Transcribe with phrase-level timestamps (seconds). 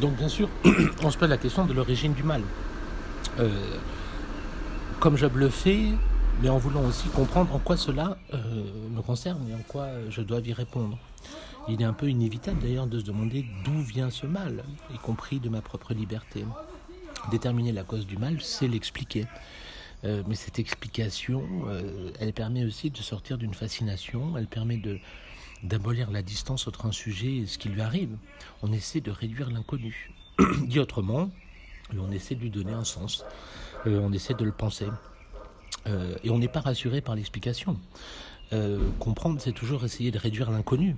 [0.00, 0.48] Donc bien sûr,
[1.02, 2.42] on se pose la question de l'origine du mal.
[3.38, 3.48] Euh,
[5.00, 5.88] comme Job le fait,
[6.40, 8.38] mais en voulant aussi comprendre en quoi cela euh,
[8.90, 10.98] me concerne et en quoi je dois y répondre.
[11.68, 15.38] Il est un peu inévitable d'ailleurs de se demander d'où vient ce mal, y compris
[15.38, 16.44] de ma propre liberté.
[17.30, 19.26] Déterminer la cause du mal, c'est l'expliquer.
[20.04, 21.44] Euh, mais cette explication,
[22.18, 24.98] elle permet aussi de sortir d'une fascination, elle permet de,
[25.62, 28.16] d'abolir la distance entre un sujet et ce qui lui arrive.
[28.62, 30.10] On essaie de réduire l'inconnu.
[30.66, 31.30] Dit autrement,
[31.98, 33.24] on essaie de lui donner un sens,
[33.86, 34.86] euh, on essaie de le penser.
[35.86, 37.76] Euh, et on n'est pas rassuré par l'explication.
[38.52, 40.96] Euh, comprendre, c'est toujours essayer de réduire l'inconnu.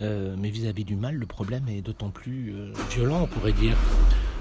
[0.00, 2.54] mais vis-à-vis du mal, le problème est d'autant plus
[2.90, 3.76] violent, on pourrait dire.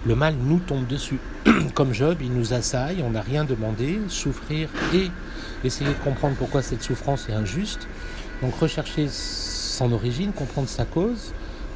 [0.06, 1.20] Le mal nous tombe dessus.
[1.74, 5.10] Comme Job, il nous assaille, on n'a rien demandé, souffrir et
[5.64, 7.88] essayer de comprendre pourquoi cette souffrance est injuste.
[8.42, 9.08] Donc rechercher
[9.74, 11.34] son origine, comprendre sa cause,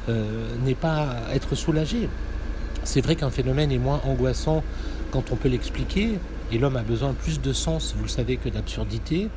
[0.08, 2.08] euh, n'est pas être soulagé.
[2.84, 4.62] C'est vrai qu'un phénomène est moins angoissant
[5.10, 6.18] quand on peut l'expliquer,
[6.52, 9.28] et l'homme a besoin plus de sens, vous le savez, que d'absurdité.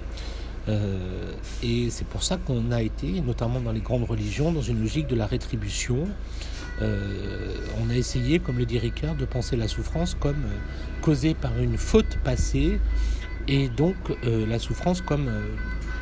[0.69, 4.79] Euh, et c'est pour ça qu'on a été, notamment dans les grandes religions, dans une
[4.79, 6.07] logique de la rétribution.
[6.81, 10.43] Euh, on a essayé, comme le dit Ricard, de penser la souffrance comme
[11.01, 12.79] causée par une faute passée,
[13.47, 15.27] et donc la souffrance comme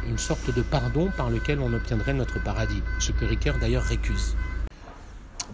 [0.08, 4.36] une sorte de pardon par lequel on obtiendrait notre paradis, ce que Ricoeur d'ailleurs récuse.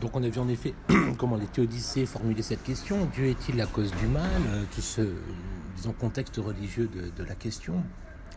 [0.02, 0.74] Donc on a vu en effet
[1.18, 4.30] comment les théodicées formulaient cette question, Dieu est-il la cause du mal?
[4.50, 5.14] Euh, Tout ce
[5.76, 7.84] disons, contexte religieux de, la question.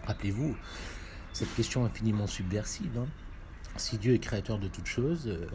[0.07, 0.57] Rappelez-vous,
[1.33, 3.07] cette question infiniment subversive, hein.
[3.77, 5.47] si Dieu est créateur de toutes choses, euh,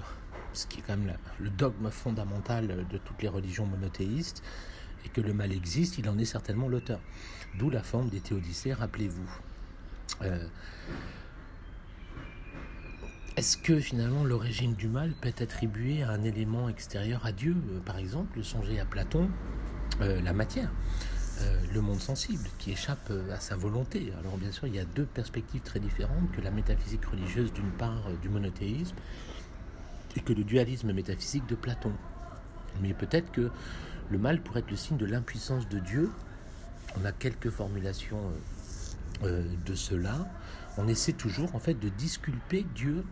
[0.53, 4.43] ce qui est quand même le dogme fondamental de toutes les religions monothéistes,
[5.05, 6.99] et que le mal existe, il en est certainement l'auteur.
[7.57, 9.29] D'où la forme des théodicées, rappelez-vous.
[10.21, 10.47] Euh,
[13.35, 17.55] est-ce que finalement l'origine du mal peut être attribuée à un élément extérieur à Dieu?
[17.71, 19.29] Euh, Par exemple, songez à Platon,
[20.01, 20.71] euh, la matière,
[21.73, 24.13] le monde sensible, qui échappe à sa volonté.
[24.19, 27.71] Alors bien sûr, il y a deux perspectives très différentes que la métaphysique religieuse d'une
[27.71, 28.95] part du monothéisme
[30.15, 31.91] et que le dualisme métaphysique de Platon.
[32.81, 33.49] Mais peut-être que
[34.09, 36.11] le mal pourrait être le signe de l'impuissance de Dieu.
[37.01, 38.31] On a quelques formulations
[39.23, 40.27] euh, de cela,
[40.77, 43.03] on essaie toujours en fait de disculper Dieu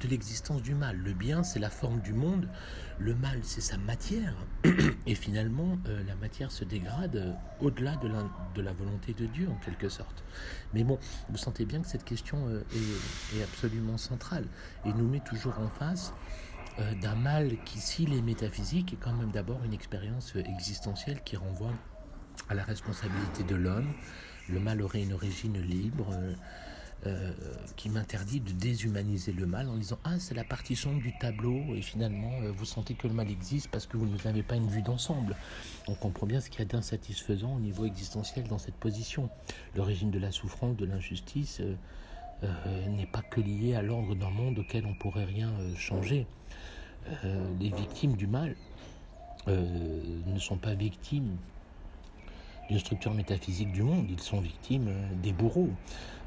[0.00, 0.96] de l'existence du mal.
[0.96, 2.48] Le bien, c'est la forme du monde,
[2.98, 4.34] le mal, c'est sa matière,
[5.06, 9.56] et finalement, euh, la matière se dégrade euh, au-delà de la, volonté de Dieu, en
[9.64, 10.22] quelque sorte.
[10.74, 10.98] Mais bon,
[11.28, 14.44] vous sentez bien que cette question est, est, absolument centrale,
[14.84, 16.14] et nous met toujours en face
[17.02, 21.72] d'un mal qui, s'il est métaphysique, est quand même d'abord une expérience existentielle qui renvoie
[22.48, 23.92] à la responsabilité de l'homme,
[24.52, 26.34] le mal aurait une origine libre euh,
[27.06, 27.32] euh,
[27.76, 31.74] qui m'interdit de déshumaniser le mal en disant ah c'est la partie sombre du tableau
[31.74, 34.68] et finalement euh, vous sentez que le mal existe parce que vous n'avez pas une
[34.68, 35.34] vue d'ensemble.
[35.88, 39.30] On comprend bien ce qu'il y a d'insatisfaisant au niveau existentiel dans cette position.
[39.74, 41.62] L'origine de la souffrance, de l'injustice
[42.42, 46.26] n'est pas que liée à l'ordre d'un monde auquel on pourrait rien changer.
[47.22, 48.56] les victimes du mal
[49.46, 51.36] ne sont pas victimes
[52.70, 54.06] une structure métaphysique du monde.
[54.08, 55.70] Ils sont victimes euh, des bourreaux,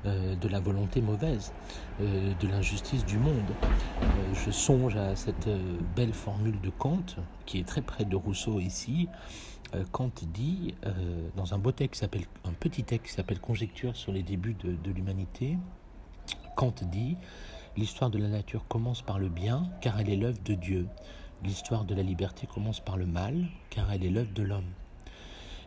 [0.06, 1.54] euh, de la volonté mauvaise,
[2.02, 3.54] euh, de l'injustice du monde.
[4.34, 5.48] je songe à cette
[5.96, 7.06] belle formule de Kant,
[7.46, 9.08] qui est très près de Rousseau ici.
[9.92, 10.76] Kant dit,
[11.36, 12.08] dans un beau texte
[12.46, 15.58] un petit texte qui s'appelle Conjecture sur les débuts de l'humanité,
[16.56, 17.18] Kant dit
[17.76, 20.88] L'histoire de la nature commence par le bien, car elle est l'œuvre de Dieu.
[21.44, 24.72] L'histoire de la liberté commence par le mal, car elle est l'œuvre de l'homme.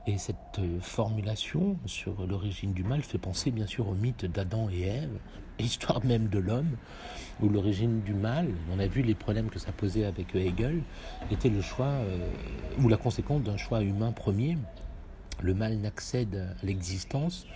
[0.08, 4.68] Et cette euh, formulation sur l'origine du mal fait penser bien sûr au mythe d'Adam
[4.70, 5.18] et Ève,
[5.58, 6.76] histoire même de l'homme,
[7.40, 10.82] où l'origine du mal, on a vu les problèmes que ça posait avec Hegel,
[11.32, 12.18] était le choix, euh,
[12.78, 14.56] ou la conséquence d'un choix humain premier.
[15.42, 17.46] Le mal n'accède à l'existence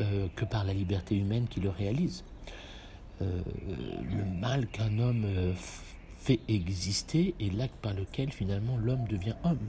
[0.00, 2.24] euh, que par la liberté humaine qui le réalise.
[3.20, 5.24] le mal qu'un homme
[6.18, 9.68] fait exister est l'acte par lequel finalement l'homme devient homme.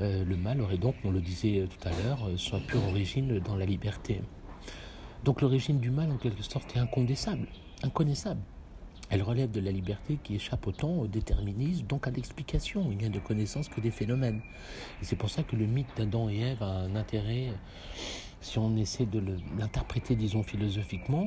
[0.00, 3.38] Euh, le mal aurait donc, on le disait tout à l'heure, euh, sa pure origine
[3.40, 4.22] dans la liberté.
[5.24, 7.46] Donc l'origine du mal, en quelque sorte, est incondensable,
[7.82, 8.40] inconnaissable.
[9.10, 12.86] Elle relève de la liberté qui échappe au temps, au déterminisme, donc à l'explication.
[12.90, 14.40] Il n'y a de connaissance que des phénomènes.
[15.02, 17.48] Et c'est pour ça que le mythe d'Adam et Ève a un intérêt,
[18.40, 19.20] si on essaie de
[19.58, 21.26] l'interpréter, disons, philosophiquement,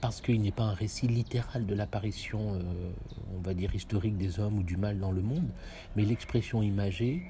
[0.00, 2.90] parce qu'il n'est pas un récit littéral de l'apparition, euh,
[3.34, 5.48] on va dire, historique des hommes ou du mal dans le monde,
[5.96, 7.22] mais l'expression imagée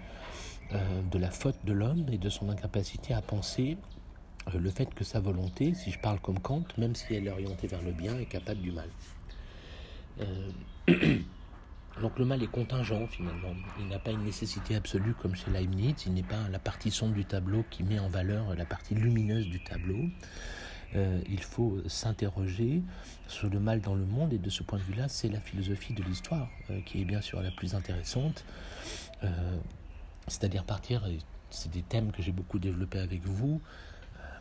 [0.73, 3.77] euh, de la faute de l'homme et de son incapacité à penser
[4.53, 7.31] euh, le fait que sa volonté, si je parle comme Kant, même si elle est
[7.31, 8.89] orientée vers le bien, est capable du mal.
[10.21, 10.51] Euh,
[12.03, 13.55] Donc le mal est contingent finalement.
[13.79, 16.05] Il n'a pas une nécessité absolue comme chez Leibniz.
[16.07, 19.47] Il n'est pas la partie sombre du tableau qui met en valeur la partie lumineuse
[19.49, 20.05] du tableau.
[20.95, 22.83] Il faut s'interroger
[23.29, 25.95] sur le mal dans le monde et de ce point de vue-là, c'est la philosophie
[25.95, 26.49] de l'histoire
[26.85, 28.45] qui est bien sûr la plus intéressante.
[30.29, 31.07] C'est-à-dire partir,
[31.51, 33.61] c'est des thèmes que j'ai beaucoup développés avec vous,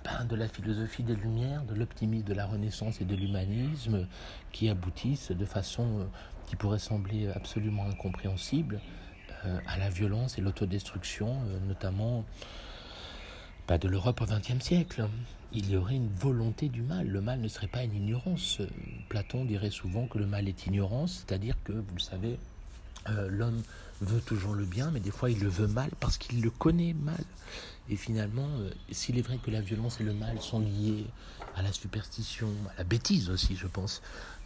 [0.03, 4.07] ben, de la philosophie des Lumières, de l'optimisme de la Renaissance et de l'humanisme
[4.51, 6.07] qui aboutissent de façon
[6.45, 8.79] qui pourrait sembler absolument incompréhensible
[9.67, 12.23] à la violence et l'autodestruction, notamment
[13.67, 15.07] pas de l'Europe au XXe siècle.
[15.51, 17.07] Il y aurait une volonté du mal.
[17.07, 18.61] Le mal ne serait pas une ignorance.
[19.09, 22.39] Platon dirait souvent que le mal est ignorance, c'est-à-dire que, vous le savez,
[23.09, 23.61] euh, l'homme
[24.01, 26.93] veut toujours le bien, mais des fois il le veut mal parce qu'il le connaît
[26.93, 27.23] mal.
[27.89, 31.05] Et finalement, euh, s'il est vrai que la violence et le mal sont liés
[31.55, 34.01] à la superstition, à la bêtise aussi, je pense,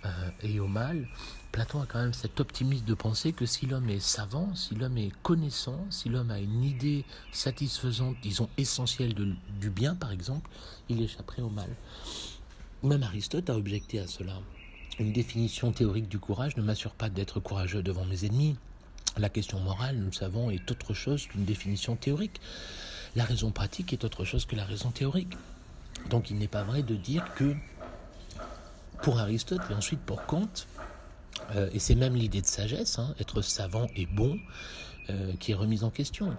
[0.06, 0.10] euh,
[0.44, 1.08] et au mal,
[1.52, 4.98] Platon a quand même cet optimisme de penser que si l'homme est savant, si l'homme
[4.98, 10.50] est connaissant, si l'homme a une idée satisfaisante, disons essentielle du bien par exemple,
[10.90, 11.70] il échapperait au mal.
[12.84, 14.40] Même Aristote a objecté à cela.
[15.00, 18.58] Une définition théorique du courage ne m'assure pas d'être courageux devant mes ennemis.
[19.20, 22.40] La question morale, nous le savons, est autre chose qu'une définition théorique.
[23.18, 25.34] La raison pratique est autre chose que la raison théorique.
[26.10, 27.54] Donc il n'est pas vrai de dire que
[29.02, 30.48] pour Aristote et ensuite pour Kant,
[31.54, 34.40] euh, et c'est même l'idée de sagesse, hein, être savant et bon,
[35.10, 36.34] euh, qui est remise en question.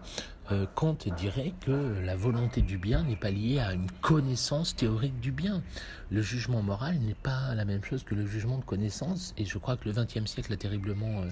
[0.51, 5.21] Euh, Kant dirait que la volonté du bien n'est pas liée à une connaissance théorique
[5.21, 5.63] du bien.
[6.11, 9.59] Le jugement moral n'est pas la même chose que le jugement de connaissance, et je
[9.59, 11.25] crois que le XXe siècle a terriblement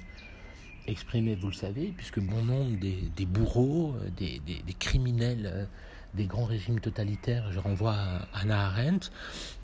[0.88, 5.69] exprimé, vous le savez, puisque bon nombre des, bourreaux, des, des criminels
[6.14, 9.11] des grands régimes totalitaires, je renvoie à Anna Arendt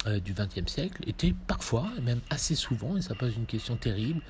[0.06, 4.20] euh, du XXe siècle, étaient parfois, même assez souvent, et ça pose une question terrible,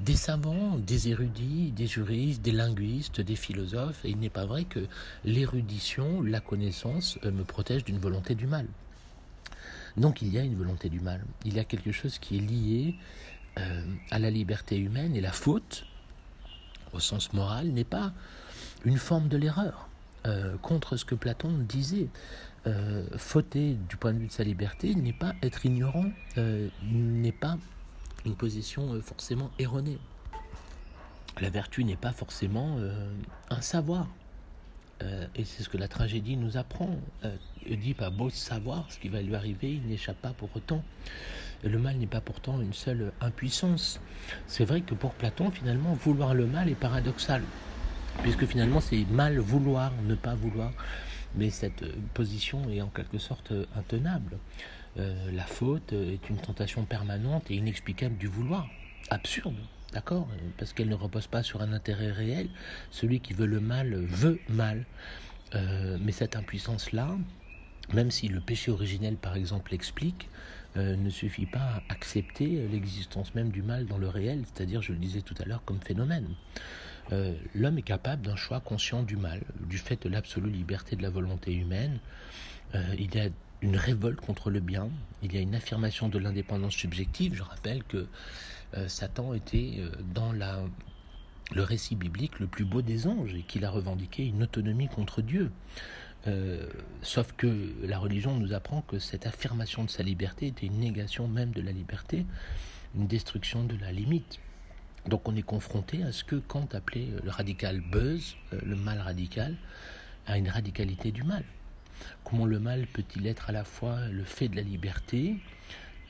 [0.00, 4.64] des savants, des érudits, des juristes, des linguistes, des philosophes, et il n'est pas vrai
[4.64, 4.86] que
[5.24, 8.66] l'érudition, la connaissance euh, me protège d'une volonté du mal.
[9.96, 12.40] Donc il y a une volonté du mal, il y a quelque chose qui est
[12.40, 12.94] lié
[13.58, 15.86] euh, à la liberté humaine, et la faute,
[16.96, 18.12] au sens moral, n'est pas
[18.84, 19.88] une forme de l'erreur.
[20.26, 22.08] Euh, contre ce que Platon disait.
[22.66, 27.30] Euh, fauter du point de vue de sa liberté n'est pas être ignorant, euh, n'est
[27.30, 27.58] pas
[28.24, 29.98] une position forcément erronée.
[31.40, 32.78] La vertu n'est pas forcément
[33.50, 34.08] un savoir.
[35.02, 36.98] et c'est ce que la tragédie nous apprend.
[37.70, 40.82] Oedipe a beau savoir ce qui va lui arriver, il n'échappe pas pour autant.
[41.66, 44.00] Le mal n'est pas pourtant une seule impuissance.
[44.46, 47.42] C'est vrai que pour Platon, finalement, vouloir le mal est paradoxal
[48.22, 50.72] puisque finalement c'est mal vouloir, ne pas vouloir.
[51.34, 54.38] Mais cette euh, position est en quelque sorte euh, intenable.
[54.98, 58.66] Euh, la faute est une tentation permanente et inexplicable du vouloir.
[59.10, 59.56] Absurde,
[59.92, 60.26] d'accord?
[60.56, 62.48] Parce qu'elle ne repose pas sur un intérêt réel.
[62.90, 64.84] Celui qui veut le mal veut mal.
[66.00, 67.16] mais cette impuissance-là,
[67.92, 70.28] même si le péché originel, par exemple, l'explique,
[70.76, 74.98] ne suffit pas à accepter l'existence même du mal dans le réel, c'est-à-dire, je le
[74.98, 76.28] disais tout à l'heure, comme phénomène.
[77.12, 81.02] Euh, l'homme est capable d'un choix conscient du mal, du fait de l'absolue liberté de
[81.02, 81.98] la volonté humaine.
[82.74, 83.28] Euh, il y a
[83.62, 84.88] une révolte contre le bien,
[85.22, 87.34] il y a une affirmation de l'indépendance subjective.
[87.34, 88.06] Je rappelle que
[88.74, 89.80] euh, Satan était
[90.14, 94.88] dans le récit biblique le plus beau des anges et qu'il a revendiqué une autonomie
[94.88, 95.52] contre Dieu.
[97.02, 101.28] Sauf que la religion nous apprend que cette affirmation de sa liberté était une négation
[101.28, 102.26] même de la liberté,
[102.96, 104.40] une destruction de la limite.
[105.06, 109.00] Donc on est confronté à ce que Kant appelait le radical buzz, euh, le mal
[109.00, 109.54] radical,
[110.26, 111.44] à une radicalité du mal.
[112.24, 115.36] Comment le mal peut-il être à la fois le fait de la liberté,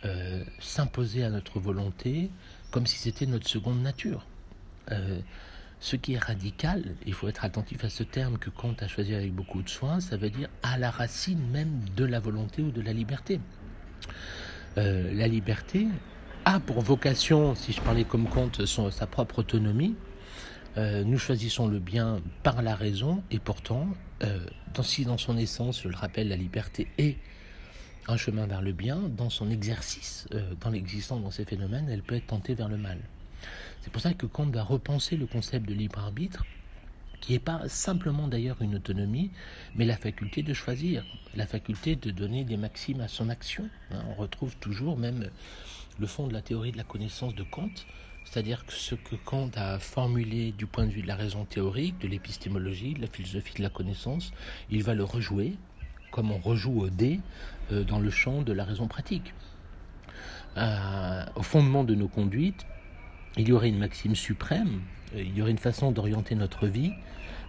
[0.05, 2.31] euh, s'imposer à notre volonté,
[2.71, 4.27] comme si c'était notre seconde nature
[4.93, 5.21] euh,
[5.79, 9.15] Ce qui est radical, il faut être attentif à ce terme que Kant a choisi
[9.15, 12.71] avec beaucoup de soin, ça veut dire à la racine même de la volonté ou
[12.71, 13.41] de la liberté.
[14.77, 15.87] la liberté,
[16.47, 19.97] a pour vocation, si je parlais comme compte, sa propre autonomie.
[20.79, 23.89] Euh, nous choisissons le bien par la raison et pourtant,
[24.23, 24.39] euh,
[24.83, 27.17] si dans son essence, je le rappelle, la liberté est
[28.07, 32.03] un chemin vers le bien, dans son exercice, euh, dans l'existence, dans ces phénomènes, elle
[32.03, 32.99] peut être tentée vers le mal.
[33.87, 36.45] C'est pour ça que Kant va repenser le concept de libre arbitre,
[37.21, 39.31] qui n'est pas simplement d'ailleurs une autonomie,
[39.77, 41.05] mais la faculté de choisir,
[41.37, 43.69] la faculté de donner des maximes à son action.
[43.93, 44.03] Hein.
[44.11, 45.31] on retrouve toujours même
[46.01, 47.71] le fond de la théorie de la connaissance de Kant,
[48.25, 52.01] c'est-à-dire que ce que Kant a formulé du point de vue de la raison théorique,
[52.01, 54.33] de l'épistémologie, de la philosophie de la connaissance,
[54.69, 55.55] il va le rejouer,
[56.11, 57.21] comme on rejoue au dé,
[57.71, 59.33] euh, dans le champ de la raison pratique.
[60.57, 62.67] Euh, au fondement de nos conduites,
[63.37, 64.81] il y aurait une maxime suprême,
[65.15, 66.93] il y aurait une façon d'orienter notre vie.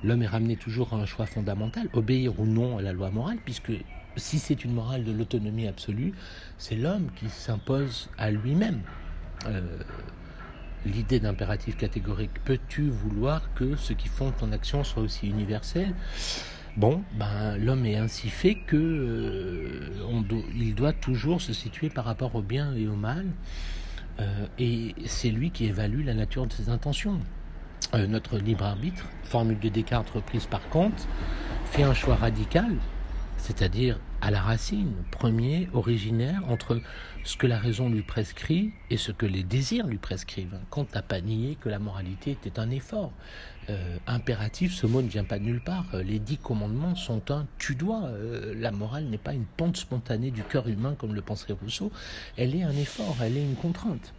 [0.04, 3.38] L'homme est ramené toujours à un choix fondamental, obéir ou non à la loi morale,
[3.44, 3.72] puisque
[4.16, 6.14] si c'est une morale de l'autonomie absolue,
[6.58, 8.82] c'est l'homme qui s'impose à lui-même.
[9.48, 9.62] Euh,
[10.86, 15.94] l'idée d'impératif catégorique, peux-tu vouloir que ce qui fonde ton action soit aussi universel?
[16.76, 22.36] Bon, ben, l'homme est ainsi fait que euh, il doit toujours se situer par rapport
[22.36, 23.32] au bien et au mal, euh,
[24.58, 27.20] et c'est lui qui évalue la nature de ses intentions.
[27.94, 30.92] notre libre arbitre, formule de Descartes reprise par Kant,
[31.66, 32.78] fait un choix radical
[33.38, 36.82] c'est-à-dire à la racine, premier, originaire, entre
[37.24, 40.58] ce que la raison lui prescrit et ce que les désirs lui prescrivent.
[40.70, 43.14] Kant n'a pas nié que la moralité était un effort.
[43.70, 45.86] Euh, impératif, ce mot ne vient pas de nulle part.
[46.06, 48.06] Les dix commandements sont un tu dois.
[48.06, 51.92] Euh, la morale n'est pas une pente spontanée du cœur humain comme le penserait Rousseau.
[52.38, 54.14] Elle est un effort, elle est une contrainte.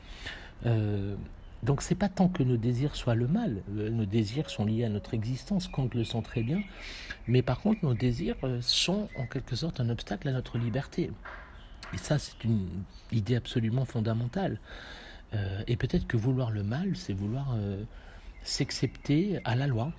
[0.67, 1.15] Euh,
[1.63, 4.85] donc c'est pas tant que nos désirs soient le mal, euh, nos désirs sont liés
[4.85, 6.61] à notre existence, Kant le sent très bien,
[7.27, 11.11] mais par contre nos désirs euh, sont en quelque sorte un obstacle à notre liberté.
[11.93, 12.69] Et ça c'est une
[13.11, 14.61] idée absolument fondamentale.
[15.35, 17.57] Euh, et peut-être que vouloir le mal, c'est vouloir
[18.43, 19.93] s'accepter à la loi,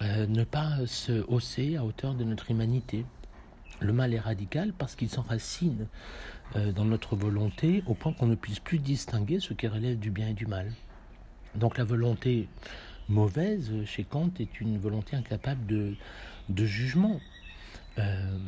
[0.00, 3.04] ne pas se hausser à hauteur de notre humanité.
[3.80, 5.86] Le mal est radical parce qu'il s'enracine
[6.54, 10.28] dans notre volonté au point qu'on ne puisse plus distinguer ce qui relève du bien
[10.28, 10.72] et du mal.
[11.54, 12.48] Donc la volonté
[13.08, 15.94] mauvaise chez Kant est une volonté incapable de,
[16.48, 17.20] de jugement.
[17.98, 18.38] Euh,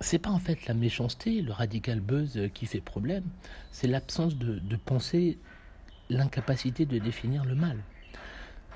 [0.00, 3.24] c'est pas en fait la méchanceté, le radical buzz qui fait problème,
[3.70, 5.38] c'est l'absence de pensée,
[6.08, 7.78] l'incapacité de définir le mal.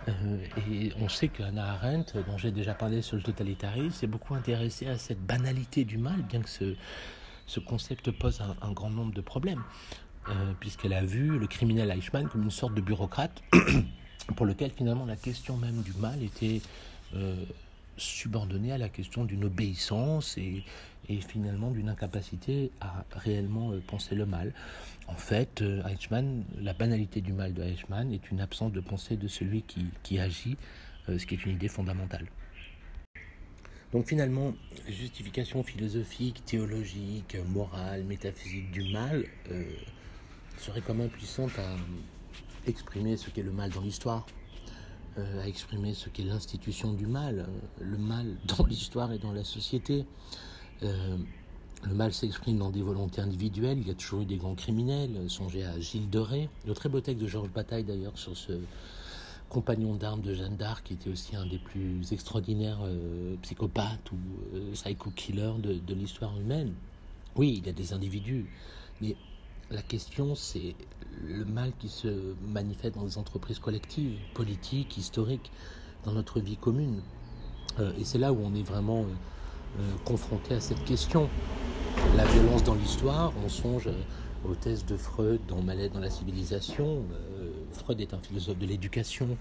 [0.08, 0.38] Euh,
[0.70, 4.86] et on sait qu'Anna Arendt, dont j'ai déjà parlé sur le totalitarisme, s'est beaucoup intéressée
[4.86, 6.74] à cette banalité du mal, bien que ce,
[7.46, 9.62] ce concept pose un grand nombre de problèmes.
[10.28, 13.42] Euh, puisqu'elle a vu le criminel Eichmann comme une sorte de bureaucrate
[14.36, 16.60] pour lequel finalement la question même du mal était
[17.14, 17.44] euh,
[17.96, 20.64] subordonnée à la question d'une obéissance et,
[21.06, 24.52] finalement d'une incapacité à réellement euh, penser le mal.
[25.08, 29.28] En fait, Eichmann, la banalité du mal de Eichmann est une absence de pensée de
[29.28, 30.56] celui qui, qui agit,
[31.06, 32.26] ce qui est une idée fondamentale.
[33.92, 34.52] Donc finalement,
[34.88, 39.24] justification philosophique, théologique, morale, métaphysique du mal,
[40.58, 41.76] serait quand même puissante à
[42.68, 44.26] exprimer ce qu'est le mal dans l'histoire,
[45.18, 49.32] euh, à exprimer ce qu'est l'institution du mal, euh, le mal dans l'histoire et dans
[49.32, 50.04] la société.
[50.82, 51.16] Euh,
[51.84, 53.78] le mal s'exprime dans des volontés individuelles.
[53.78, 55.10] Il y a toujours eu des grands criminels.
[55.28, 56.48] Songez à Gilles de Ré.
[56.66, 58.52] Le très beau texte de Georges Bataille, d'ailleurs, sur ce
[59.48, 62.80] compagnon d'armes de Jeanne d'Arc, qui était aussi un des plus extraordinaires
[63.42, 64.16] psychopathes ou
[64.72, 66.72] psycho killers de, l'histoire humaine.
[67.36, 68.46] Oui, il y a des individus,
[69.00, 69.14] mais
[69.70, 70.74] la question, c'est
[71.22, 75.50] le mal qui se manifeste dans les entreprises collectives, politiques, historiques,
[76.04, 77.00] dans notre vie commune.
[77.78, 79.08] Euh, et c'est là où on est vraiment euh, euh,
[80.04, 81.28] confronté à cette question.
[82.16, 83.88] La violence dans l'histoire, on songe
[84.48, 87.02] aux thèses de Freud dans Mal dans la civilisation.
[87.72, 89.36] Freud est un philosophe de l'éducation.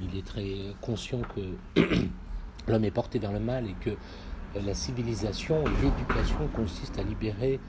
[0.00, 1.80] Il est très conscient que
[2.68, 3.90] l'homme est porté vers le mal et que
[4.54, 7.60] la civilisation, l'éducation consiste à libérer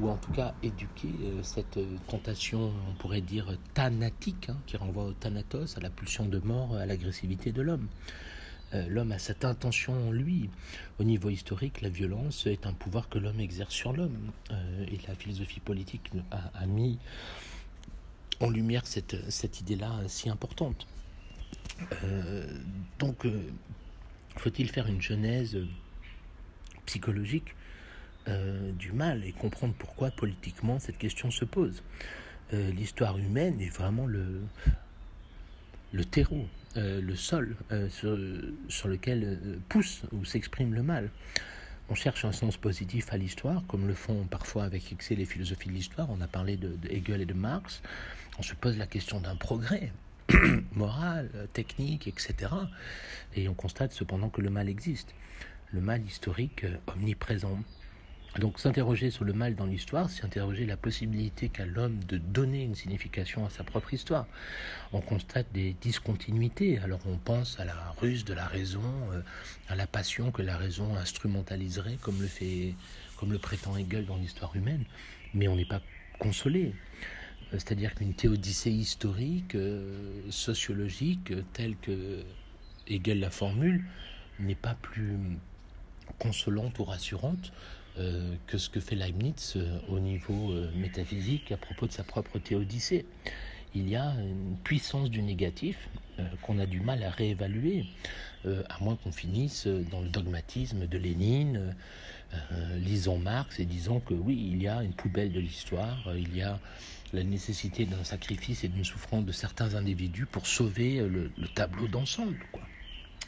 [0.00, 4.76] ou en tout cas éduquer euh, cette euh, tentation, on pourrait dire thanatique, hein, qui
[4.76, 7.86] renvoie au thanatos, à la pulsion de mort, à l'agressivité de l'homme.
[8.74, 10.50] Euh, l'homme a cette intention en lui.
[10.98, 14.32] Au niveau historique, la violence est un pouvoir que l'homme exerce sur l'homme.
[14.50, 16.98] et la philosophie politique a, mis
[18.40, 20.86] en lumière cette, idée-là si importante.
[22.98, 23.26] donc,
[24.36, 25.58] faut-il faire une genèse
[26.86, 27.54] psychologique
[28.28, 31.82] euh, du mal et comprendre pourquoi politiquement cette question se pose?
[32.52, 34.44] Euh, l'histoire humaine est vraiment le
[36.04, 37.56] terreau, euh, le sol
[37.88, 38.18] sur,
[38.68, 39.38] sur, lequel
[39.68, 41.10] pousse ou s'exprime le mal.
[41.88, 45.68] On cherche un sens positif à l'histoire, comme le font parfois avec excès les philosophies
[45.68, 46.08] de l'histoire.
[46.10, 47.82] On a parlé de, de, Hegel et de Marx.
[48.38, 49.92] On se pose la question d'un progrès
[50.74, 52.50] moral, technique, etc.
[53.34, 55.12] Et on constate cependant que le mal existe
[55.72, 57.58] le mal historique euh, omniprésent.
[58.38, 62.62] Donc s'interroger sur le mal dans l'histoire, c'est interroger la possibilité qu'a l'homme de donner
[62.62, 64.26] une signification à sa propre histoire.
[64.92, 68.80] On constate des discontinuités, alors on pense à la ruse de la raison,
[69.12, 69.20] euh,
[69.68, 72.74] à la passion que la raison instrumentaliserait, comme le, fait,
[73.18, 74.84] comme le prétend Hegel dans l'histoire humaine,
[75.34, 75.82] mais on n'est pas
[76.18, 76.74] consolé.
[77.52, 79.54] Euh, c'est-à-dire qu'une théodicée historique,
[80.30, 82.24] sociologique, telle que
[82.86, 83.84] Hegel la formule,
[84.40, 85.18] n'est pas plus
[86.18, 87.52] consolante ou rassurante
[87.98, 92.02] euh, que ce que fait Leibniz euh, au niveau euh, métaphysique à propos de sa
[92.02, 93.04] propre théodicée.
[93.74, 95.90] il y a une puissance du négatif
[96.40, 97.86] qu'on a du mal à réévaluer,
[98.44, 101.74] à moins qu'on finisse dans le dogmatisme de Lénine,
[102.76, 106.42] lisons Marx et disons que oui, il y a une poubelle de l'histoire, il y
[106.42, 106.60] a
[107.14, 112.36] la nécessité d'un sacrifice et d'une souffrance de certains individus pour sauver le, tableau d'ensemble.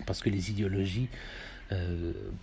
[0.04, 1.08] Parce que les idéologies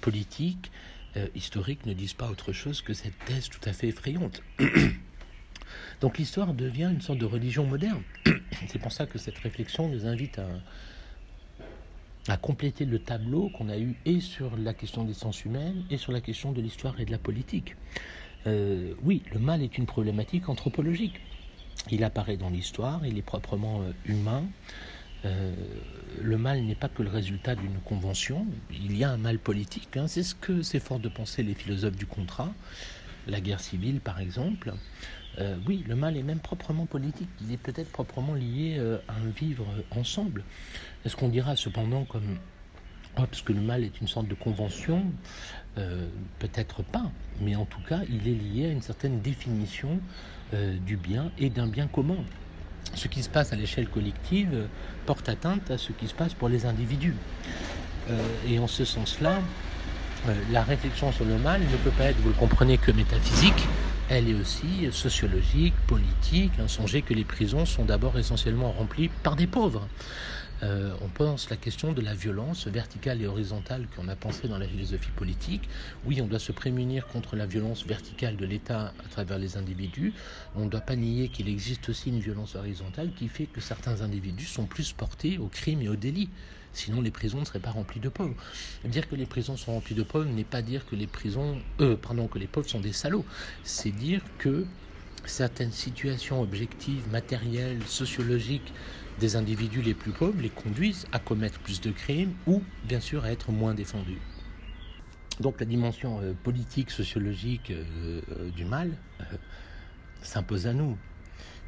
[0.01, 0.71] politiques,
[1.17, 4.41] euh, historiques ne disent pas autre chose que cette thèse tout à fait effrayante.
[6.01, 8.01] Donc l'histoire devient une sorte de religion moderne.
[8.67, 10.47] C'est pour ça que cette réflexion nous invite à,
[12.27, 15.97] à compléter le tableau qu'on a eu et sur la question des sens humaines et
[15.97, 17.75] sur la question de l'histoire et de la politique.
[18.47, 21.19] Euh, oui, le mal est une problématique anthropologique.
[21.89, 24.43] Il apparaît dans l'histoire, il est proprement euh, humain.
[25.25, 25.53] Euh,
[26.21, 29.95] le mal n'est pas que le résultat d'une convention, il y a un mal politique.
[29.97, 30.07] Hein.
[30.07, 32.53] C'est ce que s'efforcent de penser les philosophes du contrat,
[33.27, 34.73] la guerre civile par exemple.
[35.65, 39.65] oui, le mal est même proprement politique, il est peut-être proprement lié à un vivre
[39.91, 40.43] ensemble.
[41.05, 42.37] Est-ce qu'on dira cependant comme
[43.17, 45.05] oh, que le mal est une sorte de convention,
[45.75, 47.09] peut-être pas,
[47.39, 50.01] mais en tout cas, il est lié à une certaine définition
[50.53, 52.17] euh, du bien et d'un bien commun.
[52.95, 54.65] Ce qui se passe à l'échelle collective euh,
[55.05, 57.15] porte atteinte à ce qui se passe pour les individus.
[58.09, 59.39] Euh, et en ce sens-là,
[60.51, 63.67] la réflexion sur le mal ne peut pas être, vous le comprenez, que métaphysique,
[64.07, 66.51] elle est aussi sociologique, politique.
[66.67, 69.87] Songez que les prisons sont d'abord essentiellement remplies par des pauvres.
[70.63, 74.57] Euh, on pense la question de la violence verticale et horizontale qu'on a pensé dans
[74.57, 75.67] la philosophie politique.
[76.05, 80.13] Oui, on doit se prémunir contre la violence verticale de l'État à travers les individus.
[80.55, 84.01] On ne doit pas nier qu'il existe aussi une violence horizontale qui fait que certains
[84.01, 86.29] individus sont plus portés au crime et au délit.
[86.73, 88.35] Sinon, les prisons ne seraient pas remplies de pauvres.
[88.85, 91.97] Dire que les prisons sont remplies de pauvres n'est pas dire que les prisons, euh,
[91.97, 93.25] pardon, que les pauvres sont des salauds.
[93.63, 94.65] C'est dire que
[95.25, 98.73] certaines situations objectives, matérielles, sociologiques
[99.21, 103.23] des individus les plus pauvres les conduisent à commettre plus de crimes ou bien sûr
[103.23, 104.19] à être moins défendus.
[105.39, 108.91] Donc la dimension euh, politique, sociologique euh, euh, du mal
[110.23, 110.97] s'impose à nous.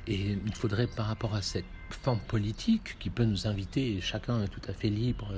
[0.08, 4.48] Et il faudrait par rapport à cette forme politique qui peut nous inviter, chacun est
[4.48, 5.32] tout à fait libre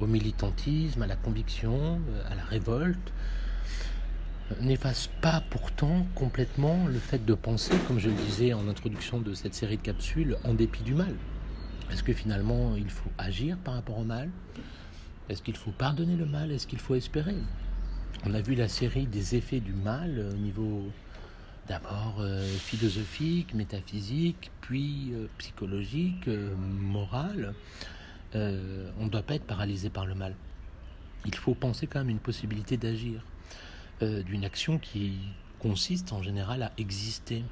[0.00, 3.12] au militantisme, à la conviction, à la révolte,
[4.60, 9.34] n'efface pas pourtant complètement le fait de penser, comme je le disais en introduction de
[9.34, 11.14] cette série de capsules, en dépit du mal.
[11.90, 14.30] Est-ce que finalement il faut agir par rapport au mal?
[15.28, 16.50] Est-ce qu'il faut pardonner le mal?
[16.52, 17.36] Est-ce qu'il faut espérer?
[18.24, 20.90] On a vu la série des effets du mal au niveau
[21.68, 27.54] d'abord euh, philosophique, métaphysique, puis euh, psychologique, euh, moral.
[28.34, 30.34] on ne doit pas être paralysé par le mal.
[31.24, 33.24] Il faut penser quand même une possibilité d'agir.
[34.00, 35.18] Euh, d'une action qui
[35.60, 37.44] consiste en général à exister.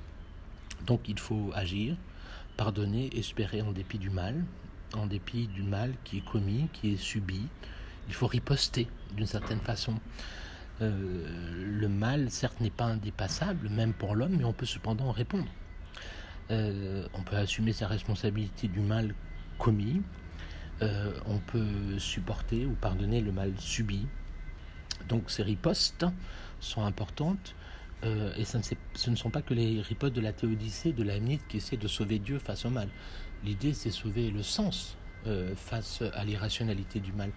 [0.85, 1.95] Donc il faut agir,
[2.57, 4.43] pardonner, espérer en dépit du mal,
[4.95, 7.47] en dépit du mal qui est commis, qui est subi.
[8.09, 9.95] Il faut riposter d'une certaine façon.
[10.81, 15.47] Euh, le mal, certes, n'est pas indépassable, même pour l'homme, mais on peut cependant répondre.
[16.51, 19.15] Euh, on peut assumer sa responsabilité du mal
[19.59, 20.03] commis,
[20.81, 24.07] on peut supporter ou pardonner le mal subi,
[25.09, 26.07] donc ces ripostes
[26.61, 27.55] sont importantes.
[28.03, 31.47] Euh, et ce ne sont pas que les ripostes de la théodicée, de la mythe
[31.49, 32.89] qui essaient de sauver Dieu face au mal.
[33.45, 37.31] L'idée, c'est sauver le sens euh, face à l'irrationalité du mal,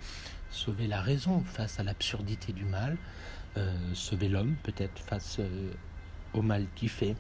[0.49, 2.97] sauver la raison face à l'absurdité du mal,
[3.57, 5.39] euh, sauver l'homme peut-être face
[6.33, 7.15] au mal qu'il fait.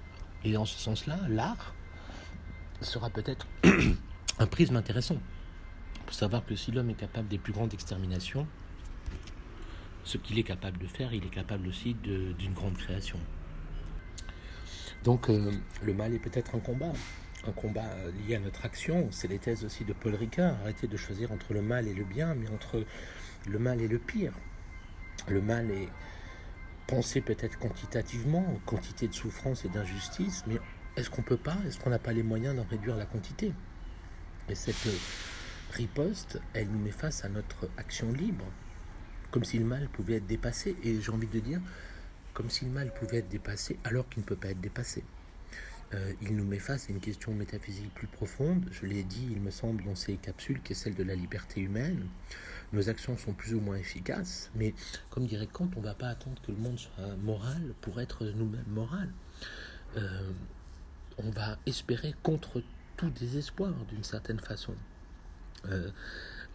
[0.45, 1.73] Et en ce sens-là, l'art
[2.81, 3.47] sera peut-être
[4.39, 5.17] un prisme intéressant
[6.05, 8.47] pour savoir que si l'homme est capable des plus grandes exterminations,
[10.03, 13.19] ce qu'il est capable de faire, il est capable aussi d'une grande création.
[15.03, 16.93] Donc euh, le mal est peut-être un combat,
[17.45, 19.07] un combat euh, lié à notre action.
[19.11, 20.55] C'est les thèses aussi de Paul Ricard.
[20.61, 22.85] Arrêtez de choisir entre le mal et le bien, mais entre
[23.47, 24.33] le mal et le pire.
[25.27, 25.89] Le mal est
[26.87, 30.57] pensé peut-être quantitativement, quantité de souffrance et d'injustice, mais
[30.95, 33.53] est-ce qu'on peut pas, est-ce qu'on n'a pas les moyens d'en réduire la quantité?
[34.49, 34.87] Et cette
[35.71, 38.45] riposte, elle nous met face à notre action libre
[39.33, 41.59] comme si le mal pouvait être dépassé, et j'ai envie de dire,
[42.35, 45.03] comme si le mal pouvait être dépassé alors qu'il ne peut pas être dépassé.
[45.95, 49.41] Euh, il nous met face à une question métaphysique plus profonde, je l'ai dit, il
[49.41, 52.05] me semble, dans ces capsules, qui est celle de la liberté humaine.
[52.73, 54.75] Nos actions sont plus ou moins efficaces, mais
[55.09, 58.25] comme dirait Kant, on ne va pas attendre que le monde soit moral pour être
[58.25, 59.09] nous-mêmes moral.
[59.97, 60.31] Euh,
[61.17, 62.61] on va espérer contre
[62.97, 64.75] tout désespoir, d'une certaine façon.
[65.65, 65.89] Euh,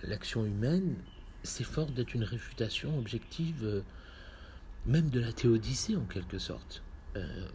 [0.04, 0.94] l'action humaine
[1.42, 3.82] s'efforce d'être une réfutation objective, euh,
[4.86, 6.82] même de la théodicée en quelque sorte.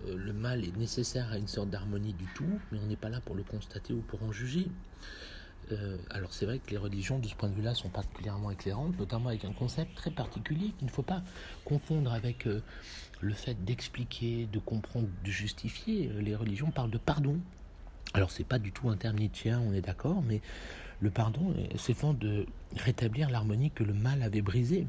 [0.08, 3.22] le mal est nécessaire à une sorte d'harmonie du tout, mais on n'est pas là
[3.22, 4.68] pour le constater ou pour en juger.
[6.10, 9.30] alors c'est vrai que les religions de ce point de vue-là sont particulièrement éclairantes, notamment
[9.30, 11.24] avec un concept très particulier qu'il ne faut pas
[11.64, 12.46] confondre avec
[13.22, 16.12] le fait d'expliquer, de comprendre, de justifier.
[16.20, 17.40] Les religions parlent de pardon.
[18.14, 20.42] Alors c'est pas du tout un terme nietzschéen, on est d'accord, mais
[21.00, 22.46] le pardon s'effondre de
[22.78, 24.88] rétablir l'harmonie que le mal avait brisée.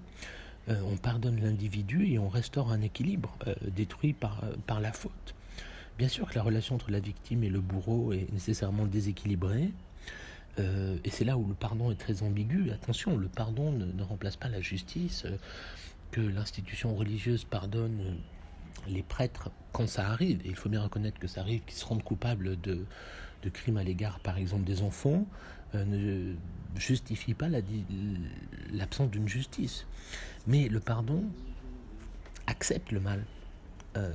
[0.69, 4.93] Euh, on pardonne l'individu et on restaure un équilibre euh, détruit par, euh, par la
[4.93, 5.35] faute.
[5.99, 9.71] Bien sûr que la relation entre la victime et le bourreau est nécessairement déséquilibrée,
[10.57, 12.71] et c'est là où le pardon est très ambigu.
[12.71, 15.25] Attention, le pardon ne, remplace pas la justice,
[16.13, 18.19] que l'institution religieuse pardonne
[18.89, 21.85] les prêtres quand ça arrive, et il faut bien reconnaître que ça arrive, qu'ils se
[21.85, 22.85] rendent coupables de,
[23.45, 25.27] de crimes à l'égard, par exemple, des enfants,
[25.75, 26.35] ne
[26.77, 27.49] justifie pas
[28.73, 29.87] l'absence d'une justice.
[30.47, 31.25] Mais le pardon
[32.47, 33.25] accepte le mal.
[33.97, 34.13] Euh,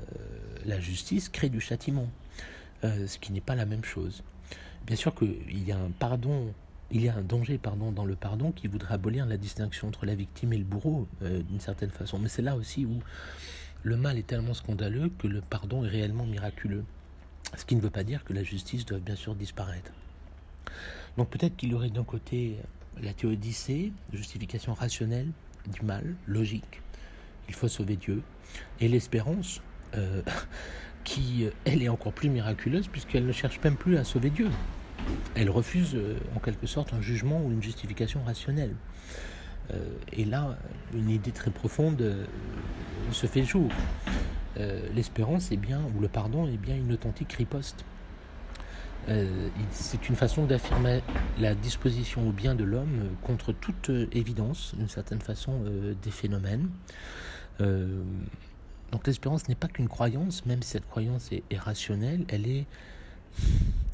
[0.66, 2.10] la justice crée du châtiment,
[2.84, 4.24] euh, ce qui n'est pas la même chose.
[4.86, 6.54] Bien sûr qu'il y a un pardon,
[6.92, 7.60] il y a un danger
[7.96, 11.42] dans le pardon qui voudrait abolir la distinction entre la victime et le bourreau, euh,
[11.44, 12.20] d'une certaine façon.
[12.20, 13.00] Mais c'est là aussi où
[13.84, 16.84] le mal est tellement scandaleux que le pardon est réellement miraculeux.
[17.58, 19.92] Ce qui ne veut pas dire que la justice doit bien sûr disparaître.
[21.20, 22.56] Donc peut-être qu'il y aurait d'un côté
[23.04, 25.28] la théodicée, justification rationnelle
[25.68, 26.82] du mal, logique,
[27.50, 28.22] il faut sauver Dieu,
[28.80, 29.62] et l'espérance,
[29.96, 30.22] euh,
[31.04, 34.48] qui, elle, est encore plus miraculeuse puisqu'elle ne cherche même plus à sauver Dieu.
[35.36, 38.76] Elle refuse euh, en quelque sorte un jugement ou une justification rationnelle.
[39.72, 40.58] Euh, et là,
[40.94, 42.26] une idée très profonde
[43.12, 43.70] se fait jour.
[44.94, 47.84] L'espérance est bien, ou le pardon est bien une authentique riposte.
[49.10, 51.02] Euh, c'est une façon d'affirmer
[51.40, 56.70] la disposition au bien de l'homme contre toute évidence, d'une certaine façon, euh, des phénomènes.
[57.60, 58.04] Euh,
[58.92, 62.66] donc l'espérance n'est pas qu'une croyance, même si cette croyance est, rationnelle, elle est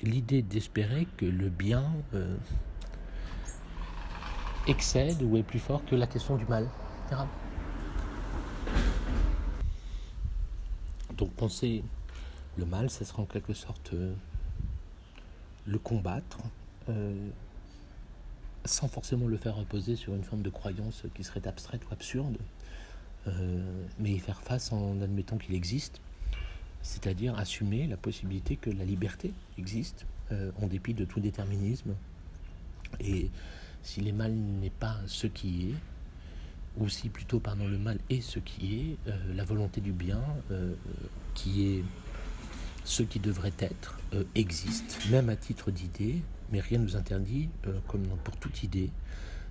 [0.03, 1.91] l'idée d'espérer que le bien
[4.67, 6.67] excède ou est plus fort que la question du mal.
[11.17, 11.83] Donc penser
[12.57, 13.93] le mal, ça sera en quelque sorte
[15.65, 16.39] le combattre
[16.89, 17.29] euh,
[18.65, 22.37] sans forcément le faire reposer sur une forme de croyance qui serait abstraite ou absurde,
[23.27, 26.01] euh, mais y faire face en admettant qu'il existe,
[26.81, 31.93] c'est-à-dire assumer la possibilité que la liberté existe euh, en dépit de tout déterminisme.
[32.99, 33.29] Et
[33.83, 35.75] si les mal n'est pas ce qui est,
[36.77, 40.21] ou si plutôt, pardon, le mal est ce qui est, la volonté du bien
[41.33, 41.83] qui est
[42.85, 46.21] ce qui devrait être euh, existe, même à titre d'idée,
[46.51, 48.91] mais rien ne nous interdit, euh, comme pour toute idée,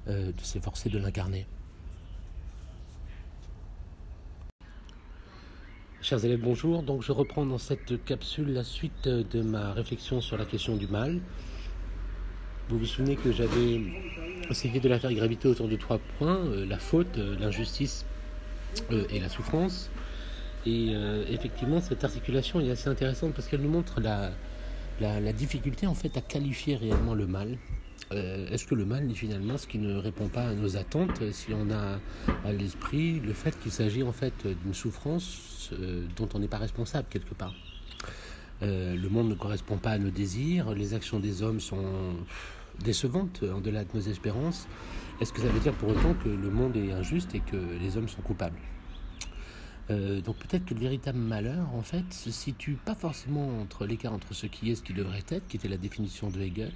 [0.09, 1.47] euh, de s'efforcer de l'incarner.
[6.01, 6.83] Chers élèves, bonjour.
[6.83, 10.87] Donc je reprends dans cette capsule la suite de ma réflexion sur la question du
[10.87, 11.21] mal.
[12.69, 13.81] Vous vous souvenez que j'avais
[14.49, 18.05] essayé de la faire graviter autour de trois points, la faute, l'injustice
[18.91, 19.91] et la souffrance.
[20.67, 24.33] Et euh, effectivement, cette articulation est assez intéressante parce qu'elle nous montre la,
[25.33, 27.59] difficulté en fait à qualifier réellement le mal.
[28.13, 31.23] Euh, est-ce que le mal est finalement ce qui ne répond pas à nos attentes
[31.33, 31.99] si on a
[32.45, 36.59] à l'esprit le fait qu'il s'agit en fait d'une souffrance euh, dont on n'est pas
[36.59, 37.55] responsable quelque part?
[38.63, 41.85] Le monde ne correspond pas à nos désirs, les actions des hommes sont
[42.83, 44.67] décevantes en delà de nos espérances.
[45.21, 47.99] Est-ce que ça veut dire pour autant que le monde est injuste et que les
[47.99, 48.57] hommes sont coupables?
[49.91, 54.13] Euh, donc peut-être que le véritable malheur, en fait, se situe pas forcément entre l'écart
[54.13, 56.73] entre ce qui est et ce qui devrait être, qui était la définition de Hegel,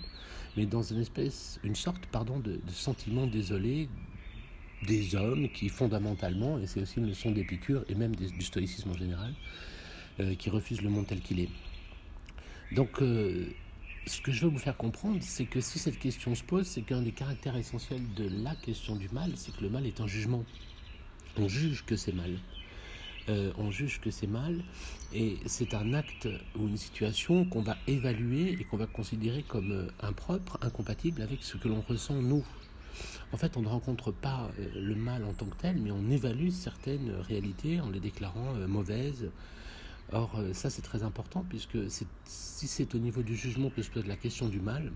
[0.56, 2.00] mais dans une espèce, une sorte,
[2.44, 3.88] de, sentiment désolé
[4.86, 8.96] des hommes qui fondamentalement, et c'est aussi une leçon d'Épicure et même du stoïcisme en
[8.96, 9.34] général,
[10.20, 11.48] euh, qui refusent le monde tel qu'il est.
[12.72, 13.46] Donc, euh,
[14.06, 16.82] ce que je veux vous faire comprendre, c'est que si cette question se pose, c'est
[16.82, 20.06] qu'un des caractères essentiels de la question du mal, c'est que le mal est un
[20.06, 20.44] jugement.
[21.36, 22.38] On juge que c'est mal.
[23.28, 24.62] Euh, on juge que c'est mal,
[25.12, 29.72] et c'est un acte ou une situation qu'on va évaluer et qu'on va considérer comme
[29.72, 32.44] euh, impropre, incompatible avec ce que l'on ressent nous.
[33.32, 36.10] En fait, on ne rencontre pas euh, le mal en tant que tel, mais on
[36.10, 39.30] évalue certaines réalités en les déclarant mauvaises.
[40.10, 44.06] Or, ça c'est très important, puisque si c'est au niveau du jugement que se pose
[44.06, 44.90] la question du mal,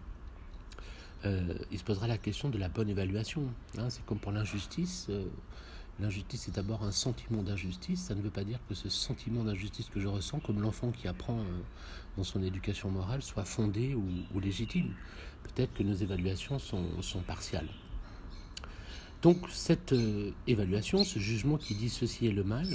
[1.22, 3.42] il se posera la question de la bonne évaluation.
[3.76, 3.90] Hein.
[3.90, 5.10] c'est comme pour l'injustice.
[6.02, 8.00] L'injustice est d'abord un sentiment d'injustice.
[8.00, 11.06] Ça ne veut pas dire que ce sentiment d'injustice que je ressens, comme l'enfant qui
[11.06, 11.60] apprend euh,
[12.16, 14.94] dans son éducation morale, soit fondé ou, légitime.
[15.44, 17.68] Peut-être que nos évaluations sont, partiales.
[19.22, 22.66] Donc cette euh, évaluation, ce jugement qui dit ceci est le mal,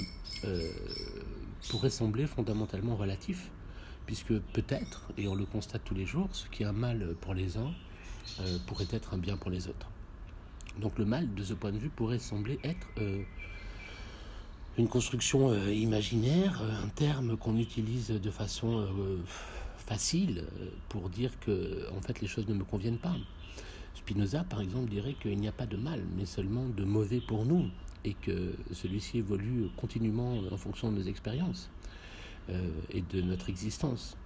[0.44, 0.66] euh,
[1.68, 3.50] pourrait sembler fondamentalement relatif,
[4.06, 7.34] puisque peut-être, et on le constate tous les jours, ce qui est un mal pour
[7.34, 7.74] les uns
[8.66, 9.90] pourrait être un bien pour les autres.
[10.80, 13.22] Donc le mal, de ce point de vue, pourrait sembler être euh,
[14.76, 18.86] une construction euh, imaginaire, un terme qu'on utilise de façon
[19.76, 20.44] facile
[20.88, 23.16] pour dire que en fait les choses ne me conviennent pas.
[23.94, 27.44] Spinoza, par exemple, dirait qu'il n'y a pas de mal, mais seulement de mauvais pour
[27.44, 27.68] nous,
[28.04, 31.68] et que celui-ci évolue continuellement en fonction de nos expériences
[32.50, 34.16] euh, et de notre existence.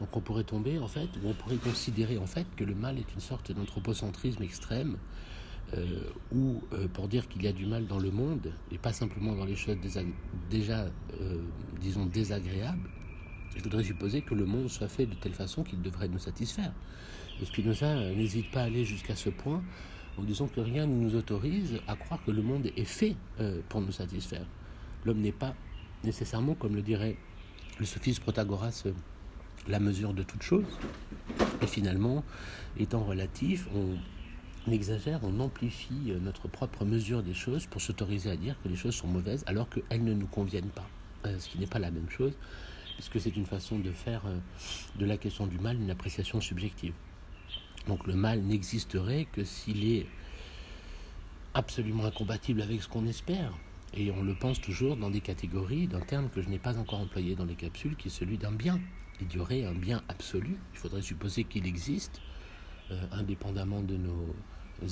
[0.00, 2.98] Donc on pourrait tomber en fait, ou on pourrait considérer en fait que le mal
[2.98, 4.96] est une sorte d'anthropocentrisme extrême,
[5.76, 5.84] euh,
[6.32, 9.34] ou euh, pour dire qu'il y a du mal dans le monde, et pas simplement
[9.34, 9.76] dans les choses
[10.50, 10.86] déjà,
[11.80, 12.90] disons, désagréables,
[13.56, 16.72] je voudrais supposer que le monde soit fait de telle façon qu'il devrait nous satisfaire.
[17.40, 19.62] Et Spinoza n'hésite pas à aller jusqu'à ce point
[20.18, 23.60] en disant que rien ne nous autorise à croire que le monde est fait euh,
[23.68, 24.46] pour nous satisfaire.
[25.04, 25.54] L'homme n'est pas
[26.04, 27.16] nécessairement, comme le dirait
[27.78, 28.92] le sophiste Protagoras, euh,
[29.66, 30.64] la mesure de toute chose.
[31.62, 32.22] Et finalement,
[32.78, 33.96] étant relatif, on,
[34.72, 38.76] exagère, on amplifie euh, notre propre mesure des choses pour s'autoriser à dire que les
[38.76, 40.86] choses sont mauvaises alors qu'elles ne nous conviennent pas.
[41.38, 42.32] ce qui n'est pas la même chose,
[42.94, 44.22] puisque c'est une façon de faire
[44.98, 46.94] de la question du mal une appréciation subjective.
[47.88, 50.06] Donc le mal n'existerait que s'il est
[51.54, 53.52] absolument incompatible avec ce qu'on espère.
[53.96, 56.98] Et on le pense toujours dans des catégories d'un terme que je n'ai pas encore
[56.98, 58.80] employé dans les capsules, qui est celui d'un bien.
[59.20, 60.58] Il y aurait un bien absolu.
[60.72, 62.20] Il faudrait supposer qu'il existe,
[62.90, 64.34] euh, indépendamment de nos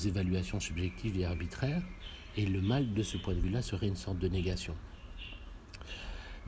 [0.05, 1.83] évaluations subjectives et arbitraires.
[2.37, 4.75] Et le mal, de ce point de vue-là, serait une sorte de négation.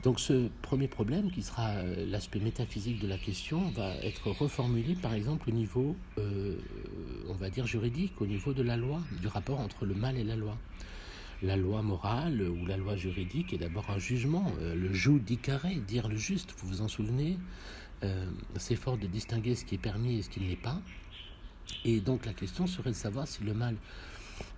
[0.05, 4.93] Donc ce premier problème, qui sera euh, l'aspect métaphysique de la question, va être reformulé
[4.93, 6.57] par exemple au niveau, euh,
[7.27, 10.23] on va dire, juridique, au niveau de la loi, du rapport entre le mal et
[10.23, 10.55] la loi.
[11.41, 16.07] La loi morale ou la loi juridique est d'abord un jugement, euh, le judicare, dire
[16.07, 17.39] le juste, vous vous en souvenez,
[18.57, 20.79] c'est fort de distinguer ce qui est permis et ce qui ne l'est pas.
[21.83, 23.75] Et donc la question serait de savoir si le mal,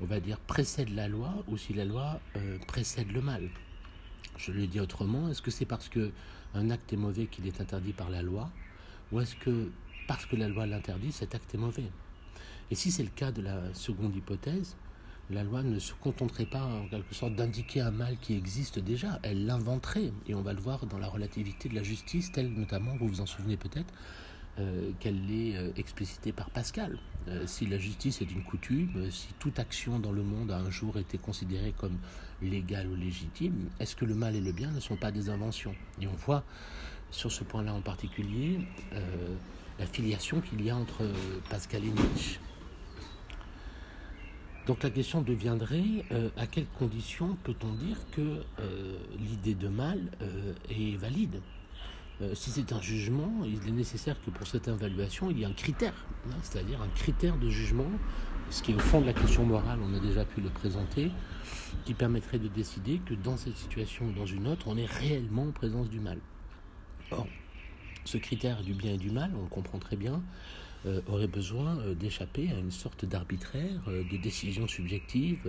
[0.01, 2.19] on va dire, précède la loi ou si la loi
[2.67, 3.49] précède le mal.
[4.37, 6.11] Je le dis autrement, est-ce que c'est parce que
[6.53, 8.51] un acte est mauvais qu'il est interdit par la loi
[9.11, 9.71] ou est-ce que
[10.07, 11.89] parce que la loi l'interdit, cet acte est mauvais?
[12.69, 14.75] Et si c'est le cas de la seconde hypothèse,
[15.29, 19.19] la loi ne se contenterait pas en quelque sorte d'indiquer un mal qui existe déjà,
[19.23, 20.13] elle l'inventerait.
[20.27, 23.21] Et on va le voir dans la relativité de la justice, telle notamment, vous vous
[23.21, 23.93] en souvenez peut-être,
[24.59, 26.97] euh, qu'elle est euh, explicitée par Pascal.
[27.27, 30.71] Euh, si la justice est une coutume, si toute action dans le monde a un
[30.71, 31.97] jour été considérée comme
[32.41, 35.75] légale ou légitime, est-ce que le mal et le bien ne sont pas des inventions?
[36.01, 36.43] Et on voit
[37.11, 38.59] sur ce point-là en particulier
[39.79, 41.03] la filiation qu'il y a entre
[41.49, 42.39] Pascal et Nietzsche.
[44.65, 46.03] Donc la question deviendrait
[46.35, 48.43] à quelles conditions peut-on dire que
[49.19, 49.99] l'idée de mal
[50.69, 51.41] est valide?
[52.21, 55.45] Euh, si c'est un jugement, il est nécessaire que pour cette évaluation, il y ait
[55.45, 55.93] un critère,
[56.27, 57.91] hein, c'est-à-dire un critère de jugement,
[58.49, 61.11] ce qui est au fond de la question morale, on a déjà pu le présenter,
[61.85, 65.43] qui permettrait de décider que dans cette situation ou dans une autre, on est réellement
[65.43, 66.17] en présence du mal.
[67.11, 67.27] Or,
[68.03, 70.23] ce critère du bien et du mal, on le comprend très bien,
[70.87, 75.39] euh, aurait besoin euh, d'échapper à une sorte d'arbitraire, de décision subjective.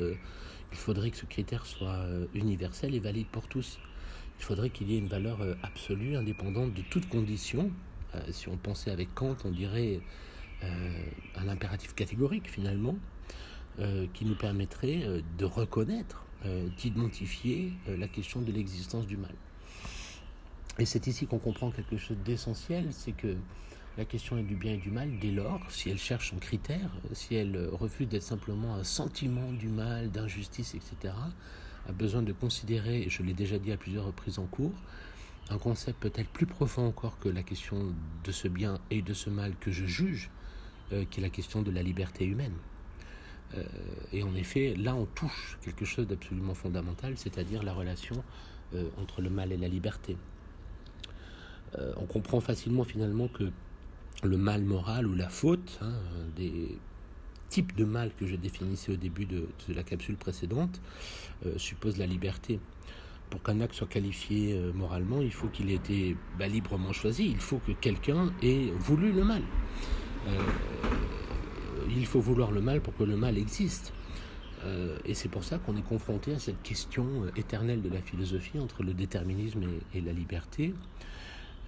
[0.70, 2.04] il faudrait que ce critère soit
[2.34, 3.78] universel et valide pour tous
[4.38, 7.70] il faudrait qu'il y ait une valeur euh, absolue, indépendante de toute condition.
[8.14, 10.00] Euh, si on pensait avec Kant, on dirait
[10.62, 11.02] euh,
[11.36, 12.96] un impératif catégorique finalement,
[14.12, 15.06] qui nous permettrait
[15.38, 16.24] de reconnaître,
[16.78, 19.32] d'identifier la question de l'existence du mal.
[20.80, 23.36] Et c'est ici qu'on comprend quelque chose d'essentiel, c'est que
[23.96, 26.90] la question est du bien et du mal dès lors, si elle cherche un critère,
[27.12, 31.14] si elle refuse d'être simplement un sentiment du mal, d'injustice, etc.,
[31.88, 34.74] a besoin de considérer, je l'ai déjà dit à plusieurs reprises en cours,
[35.50, 39.30] un concept peut-être plus profond encore que la question de ce bien et de ce
[39.30, 40.30] mal que je juge,
[40.92, 42.52] euh, qui est la question de la liberté humaine.
[43.56, 43.64] Euh,
[44.12, 48.22] et en effet, là, on touche quelque chose d'absolument fondamental, c'est-à-dire la relation
[48.74, 50.16] euh, entre le mal et la liberté.
[51.96, 53.50] on comprend facilement finalement que
[54.22, 55.92] le mal moral ou la faute, hein,
[56.34, 56.78] des
[57.48, 60.80] type de mal que je définissais au début de, la capsule précédente
[61.46, 62.60] euh, suppose la liberté.
[63.30, 67.26] Pour qu'un acte soit qualifié euh, moralement, il faut qu'il ait été bah, librement choisi,
[67.30, 69.42] il faut que quelqu'un ait voulu le mal.
[70.28, 70.30] Euh,
[71.90, 73.92] il faut vouloir le mal pour que le mal existe.
[75.06, 77.06] et c'est pour ça qu'on est confronté à cette question
[77.36, 79.62] éternelle de la philosophie entre le déterminisme
[79.94, 80.74] et la liberté.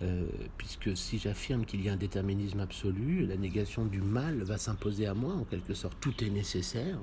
[0.03, 0.25] Euh,
[0.57, 5.07] puisque si j'affirme qu'il y a un déterminisme absolu, la négation du mal va s'imposer
[5.07, 6.99] à moi, en quelque sorte, tout est nécessaire.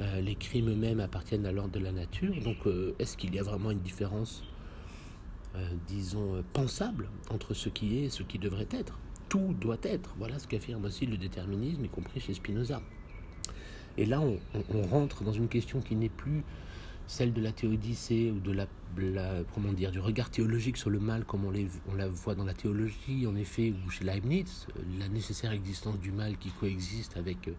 [0.00, 3.38] Euh, les crimes eux-mêmes appartiennent à l'ordre de la nature, donc euh, est-ce qu'il y
[3.38, 4.44] a vraiment une différence
[5.88, 8.98] disons, pensable entre ce qui est et ce qui devrait être?
[9.30, 10.14] Tout doit être.
[10.18, 12.82] Voilà ce qu'affirme aussi le déterminisme, y compris chez Spinoza.
[13.96, 16.44] Et là, on, rentre dans une question qui n'est plus
[17.06, 18.66] celle de la théodicée ou de la,
[19.54, 21.52] comment dire, du regard théologique sur le mal comme on,
[21.88, 24.66] on la voit dans la théologie, en effet, ou chez Leibniz,
[24.98, 27.52] la nécessaire existence du mal qui coexiste avec euh,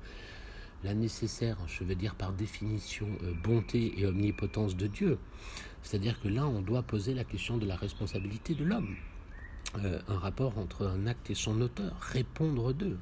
[0.83, 5.17] la nécessaire, je veux dire par définition, euh, bonté et omnipotence de Dieu.
[5.81, 8.95] C'est-à-dire que là, on doit poser la question de la responsabilité de l'homme.
[9.83, 12.97] Euh, un rapport entre un acte et son auteur, répondre d'eux.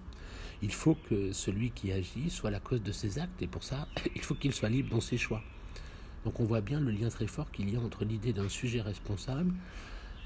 [0.61, 3.87] Il faut que celui qui agit soit la cause de ses actes et pour ça,
[4.15, 5.41] il faut qu'il soit libre dans ses choix.
[6.25, 8.81] Donc on voit bien le lien très fort qu'il y a entre l'idée d'un sujet
[8.81, 9.53] responsable,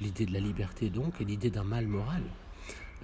[0.02, 2.24] l'idée de la liberté donc, et l'idée d'un mal moral,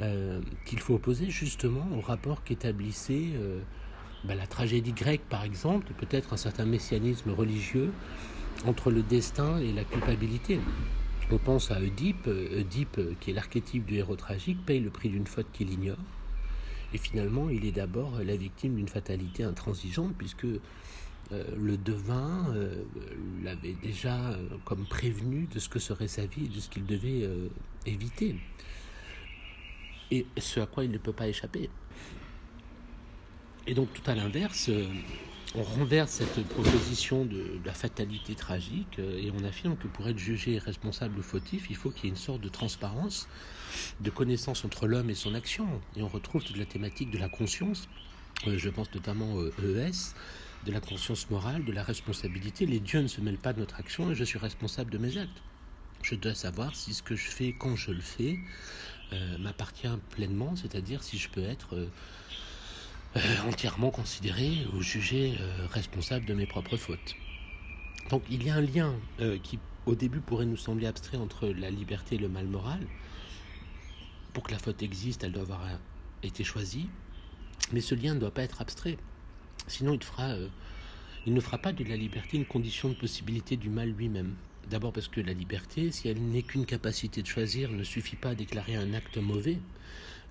[0.02, 3.60] euh, qu'il faut opposer justement au rapport qu'établissait euh,
[4.24, 7.92] bah, la tragédie grecque par exemple, peut-être un certain messianisme religieux
[8.66, 10.60] entre le destin et la culpabilité.
[11.32, 15.28] On pense à Oedipe, Oedipe qui est l'archétype du héros tragique, paye le prix d'une
[15.28, 15.98] faute qu'il ignore.
[16.94, 20.62] Et finalement, il est d'abord la victime d'une fatalité intransigeante, puisque euh,
[21.32, 22.84] le devin euh,
[23.44, 26.86] l'avait déjà euh, comme prévenu de ce que serait sa vie et de ce qu'il
[26.86, 27.28] devait
[27.86, 28.36] éviter.
[30.12, 31.70] Et ce à quoi il ne peut pas échapper.
[33.68, 34.70] Et donc tout à l'inverse,
[35.58, 40.18] on renverse cette proposition de, la fatalité tragique euh, et on affirme que pour être
[40.18, 43.30] jugé responsable ou fautif, il faut qu'il y ait une sorte de transparence,
[44.02, 45.66] de connaissance entre l'homme et son action.
[45.96, 47.88] Et on retrouve toute la thématique de la conscience,
[48.48, 50.14] euh, je pense notamment ES,
[50.66, 52.66] de la conscience morale, de la responsabilité.
[52.66, 55.18] Les dieux ne se mêlent pas de notre action et je suis responsable de mes
[55.18, 55.42] actes.
[56.02, 58.40] Je dois savoir si ce que je fais quand je le fais
[59.14, 61.76] euh, m'appartient pleinement, c'est-à-dire si je peux être...
[61.76, 61.88] Euh,
[63.48, 67.16] entièrement considéré ou jugé euh, responsable de mes propres fautes.
[68.10, 71.48] Donc il y a un lien euh, qui au début pourrait nous sembler abstrait entre
[71.48, 72.86] la liberté et le mal moral.
[74.34, 75.62] Pour que la faute existe, elle doit avoir
[76.24, 76.90] été choisie,
[77.72, 78.98] mais ce lien ne doit pas être abstrait.
[79.68, 80.36] Sinon il, fera,
[81.26, 84.36] il ne fera pas de la liberté une condition de possibilité du mal lui-même.
[84.70, 88.30] D'abord parce que la liberté, si elle n'est qu'une capacité de choisir, ne suffit pas
[88.30, 89.60] à déclarer un acte mauvais.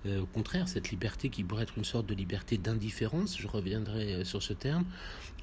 [0.05, 4.13] Euh, au contraire, cette liberté qui pourrait être une sorte de liberté d'indifférence, je reviendrai
[4.13, 4.85] euh, sur ce terme,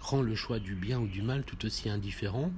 [0.00, 2.52] rend le choix du bien ou du mal tout aussi indifférent.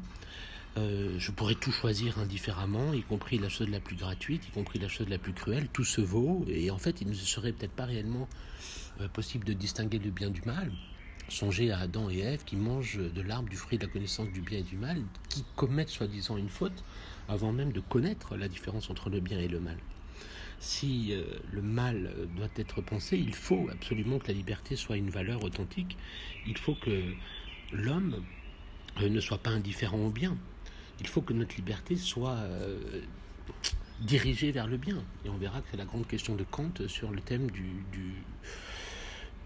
[0.76, 4.80] Euh, je pourrais tout choisir indifféremment, y compris la chose la plus gratuite, y compris
[4.80, 7.72] la chose la plus cruelle, tout se vaut, et en fait il ne serait peut-être
[7.72, 8.28] pas réellement
[9.12, 10.72] possible de distinguer le bien du mal.
[11.28, 14.40] Songez à Adam et Ève qui mangent de l'arbre du fruit de la connaissance du
[14.40, 16.84] bien et du mal, qui commettent soi-disant une faute
[17.28, 19.78] avant même de connaître la différence entre le bien et le mal
[20.64, 25.10] si euh, le mal doit être pensé, il faut absolument que la liberté soit une
[25.10, 25.96] valeur authentique.
[26.46, 27.02] Il faut que
[27.72, 28.24] l'homme
[29.02, 30.36] euh, ne soit pas indifférent au bien.
[31.00, 32.78] Il faut que notre liberté soit euh,
[34.00, 35.02] dirigée vers le bien.
[35.26, 38.14] Et on verra que c'est la grande question de Kant sur le thème du, du,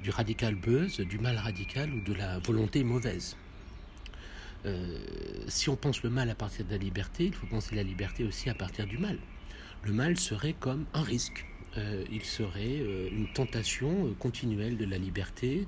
[0.07, 3.37] radical buzz, du mal radical ou de la volonté mauvaise.
[5.49, 8.25] si on pense le mal à partir de la liberté, il faut penser la liberté
[8.25, 9.19] aussi à partir du mal
[9.85, 11.47] le mal serait comme un risque.
[11.77, 15.67] Euh, il serait euh, une tentation euh, continuelle de la liberté.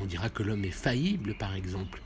[0.00, 2.00] on dira que l'homme est faillible, par exemple.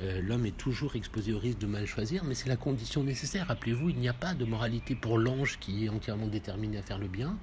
[0.00, 3.46] l'homme est toujours exposé au risque de mal choisir, mais c'est la condition nécessaire.
[3.46, 6.98] Rappelez-vous, il n'y a pas de moralité pour l'ange qui est entièrement déterminé à faire
[6.98, 7.38] le bien.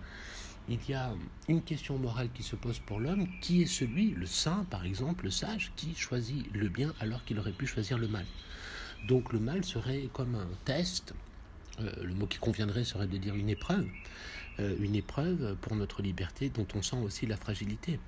[0.70, 1.12] Il y a
[1.48, 5.26] une question morale qui se pose pour l'homme, qui est celui, le saint par exemple,
[5.26, 8.26] le sage, qui choisit le bien alors qu'il aurait pu choisir le mal.
[9.08, 11.14] Donc le mal serait comme un test
[11.82, 13.88] euh, le mot qui conviendrait serait de dire une épreuve,
[14.60, 18.00] euh, une épreuve pour notre liberté dont on sent aussi la fragilité.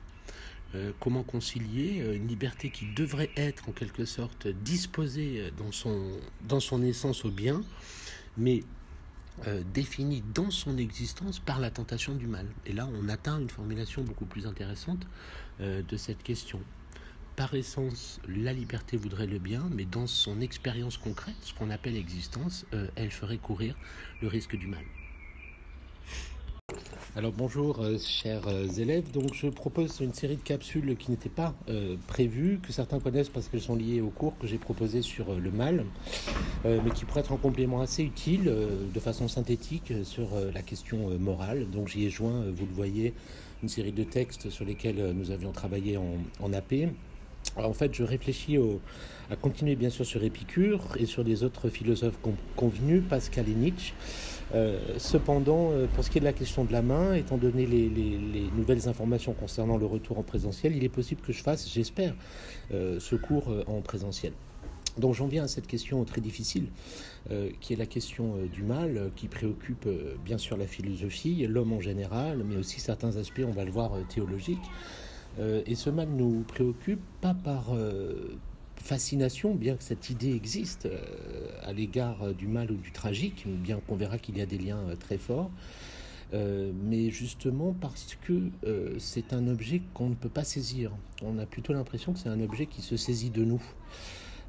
[0.74, 6.12] Euh, comment concilier une liberté qui devrait être en quelque sorte disposée dans son,
[6.48, 7.62] dans son essence au bien,
[8.38, 8.64] mais
[9.74, 12.46] définie dans son existence par la tentation du mal.
[12.66, 15.08] Et là, on atteint une formulation beaucoup plus intéressante
[15.60, 16.60] de cette question
[17.36, 21.96] par essence, la liberté voudrait le bien, mais dans son expérience concrète, ce qu'on appelle
[21.96, 23.76] existence, euh, elle ferait courir
[24.22, 24.84] le risque du mal.
[27.18, 31.28] Alors bonjour euh, chers euh, élèves, donc je propose une série de capsules qui n'étaient
[31.28, 31.54] pas
[32.08, 35.52] prévues, que certains connaissent parce qu'elles sont liées au cours que j'ai proposé sur le
[35.52, 35.86] mal,
[36.64, 38.54] mais qui pourraient être un complément assez utile
[38.94, 41.70] de façon synthétique sur la question morale.
[41.70, 43.14] Donc j'y ai joint, vous le voyez,
[43.62, 46.74] une série de textes sur lesquels nous avions travaillé en, AP
[47.58, 48.58] en fait, je réfléchis
[49.30, 52.20] à continuer bien sûr sur Épicure et sur les autres philosophes
[52.56, 53.94] convenus, Pascal et Nietzsche.
[54.54, 57.66] Euh, cependant, euh, pour ce qui est de la question de la main, étant donné
[57.66, 62.14] les, nouvelles informations concernant le retour en présentiel, il est possible que je fasse, j'espère,
[62.74, 64.34] euh, ce cours en présentiel.
[64.98, 66.68] Donc j'en viens à cette question très difficile,
[67.62, 69.88] qui est la question du mal, qui préoccupe
[70.26, 73.94] bien sûr la philosophie, l'homme en général, mais aussi certains aspects, on va le voir,
[74.10, 74.60] théologiques.
[75.40, 77.74] et ce mal nous préoccupe pas par
[78.82, 80.88] fascination, bien que cette idée existe
[81.64, 84.84] à l'égard du mal ou du tragique, bien qu'on verra qu'il y a des liens
[85.00, 85.52] très forts,
[86.34, 90.92] euh, mais justement parce que euh, c'est un objet qu'on ne peut pas saisir.
[91.22, 93.62] On a plutôt l'impression que c'est un objet qui se saisit de nous.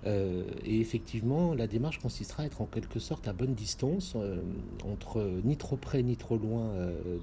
[0.07, 4.17] Euh, et effectivement, la démarche consistera à être en quelque sorte à bonne distance,
[4.85, 6.73] entre ni trop près ni trop loin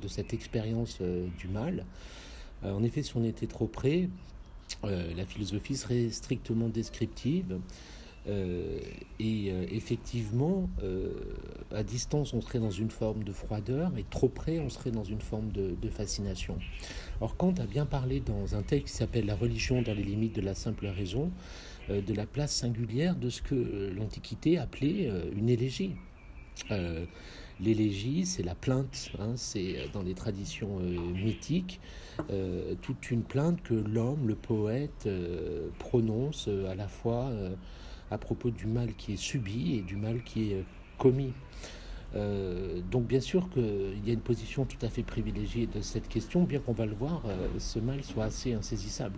[0.01, 0.99] de cette expérience
[1.37, 1.85] du mal.
[2.63, 4.09] en effet, si on était trop près,
[4.83, 7.59] la philosophie serait strictement descriptive.
[8.27, 8.79] Euh,
[9.19, 11.13] et euh, effectivement, euh,
[11.73, 15.03] à distance, on serait dans une forme de froideur, et trop près, on serait dans
[15.03, 16.57] une forme de, fascination.
[17.21, 20.35] Or, Kant a bien parlé dans un texte qui s'appelle La religion dans les limites
[20.35, 21.31] de la simple raison,
[21.89, 25.95] de la place singulière de ce que l'Antiquité appelait une élégie.
[27.61, 31.81] L'élégie, c'est la plainte, hein, c'est dans les traditions mythiques,
[32.81, 35.09] toute une plainte que l'homme, le poète,
[35.77, 37.31] prononce à la fois
[38.11, 40.63] à propos du mal qui est subi et du mal qui est euh,
[40.97, 41.33] commis.
[42.15, 46.07] Euh, donc bien sûr qu'il y a une position tout à fait privilégiée de cette
[46.07, 49.17] question, bien qu'on va le voir, euh, ce mal soit assez insaisissable.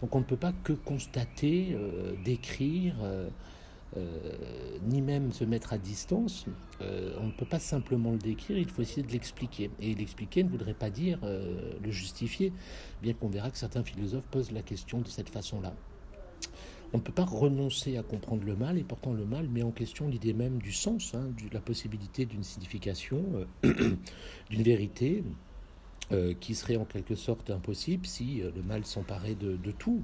[0.00, 1.74] Donc on ne peut pas que constater,
[2.22, 2.96] décrire,
[4.82, 6.46] ni même se mettre à distance.
[6.80, 9.70] on ne peut pas simplement le décrire, il faut essayer de l'expliquer.
[9.80, 12.52] Et l'expliquer ne voudrait pas dire le justifier,
[13.02, 15.74] bien qu'on verra que certains philosophes posent la question de cette façon-là.
[16.92, 19.72] On ne peut pas renoncer à comprendre le mal, et pourtant le mal met en
[19.72, 23.24] question l'idée même du sens, hein, de la possibilité d'une signification,
[23.64, 23.96] euh,
[24.50, 25.24] d'une vérité,
[26.12, 30.00] euh, qui serait en quelque sorte impossible si euh, le mal s'emparait de, tout.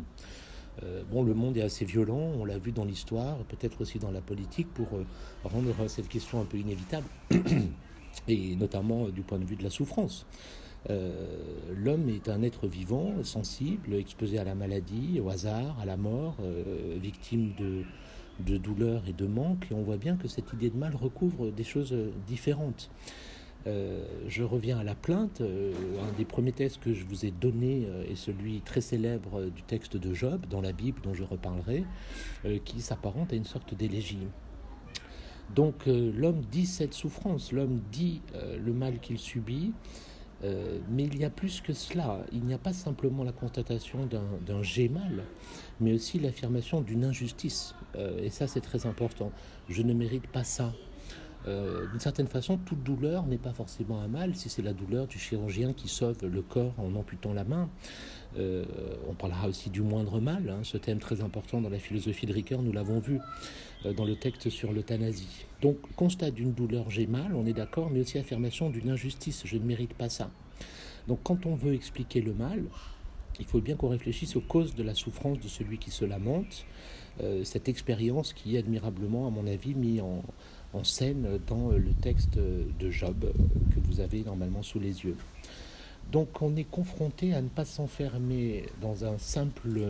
[1.11, 4.21] Bon, le monde est assez violent, on l'a vu dans l'histoire, peut-être aussi dans la
[4.21, 4.89] politique, pour
[5.45, 7.07] rendre cette question un peu inévitable,
[8.29, 10.27] et notamment du point de vue de la souffrance.
[10.91, 11.13] Euh,
[11.75, 16.37] l'homme est un être vivant, sensible, exposé à la maladie, au hasard, à la mort,
[16.43, 17.85] euh, victime de,
[18.41, 19.69] de douleur et de manque.
[19.71, 21.95] Et on voit bien que cette idée de mal recouvre des choses
[22.27, 22.91] différentes.
[23.67, 25.41] Euh, je reviens à la plainte.
[25.41, 29.97] un des premiers textes que je vous ai donné est celui très célèbre du texte
[29.97, 31.85] de Job dans la Bible, dont je reparlerai,
[32.65, 34.27] qui s'apparente à une sorte d'élégie.
[35.55, 38.21] Donc l'homme dit cette souffrance, l'homme dit
[38.59, 39.73] le mal qu'il subit,
[40.45, 42.25] euh, mais il y a plus que cela.
[42.33, 45.25] Il n'y a pas simplement la constatation d'un j'ai mal,
[45.81, 47.75] mais aussi l'affirmation d'une injustice.
[47.97, 49.31] Euh, et ça, c'est très important.
[49.69, 50.73] Je ne mérite pas ça.
[51.49, 55.07] Euh, d'une certaine façon, toute douleur n'est pas forcément un mal si c'est la douleur
[55.07, 57.69] du chirurgien qui sauve le corps en amputant la main.
[58.39, 58.65] Euh,
[59.09, 62.33] on parlera aussi du moindre mal, hein, ce thème très important dans la philosophie de
[62.33, 63.19] Ricoeur, nous l'avons vu
[63.85, 65.45] euh, dans le texte sur l'euthanasie.
[65.61, 69.57] Donc, constat d'une douleur, j'ai mal, on est d'accord, mais aussi affirmation d'une injustice, je
[69.57, 70.31] ne mérite pas ça.
[71.09, 72.63] Donc, quand on veut expliquer le mal,
[73.41, 76.65] il faut bien qu'on réfléchisse aux causes de la souffrance de celui qui se lamente,
[77.45, 80.23] cette expérience qui est admirablement, à mon avis, mise en,
[80.73, 83.33] en scène dans le texte de Job
[83.75, 85.17] que vous avez normalement sous les yeux.
[86.11, 89.81] Donc on est confronté à ne pas s'enfermer dans un simple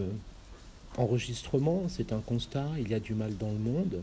[0.97, 4.03] enregistrement, c'est un constat, il y a du mal dans le monde.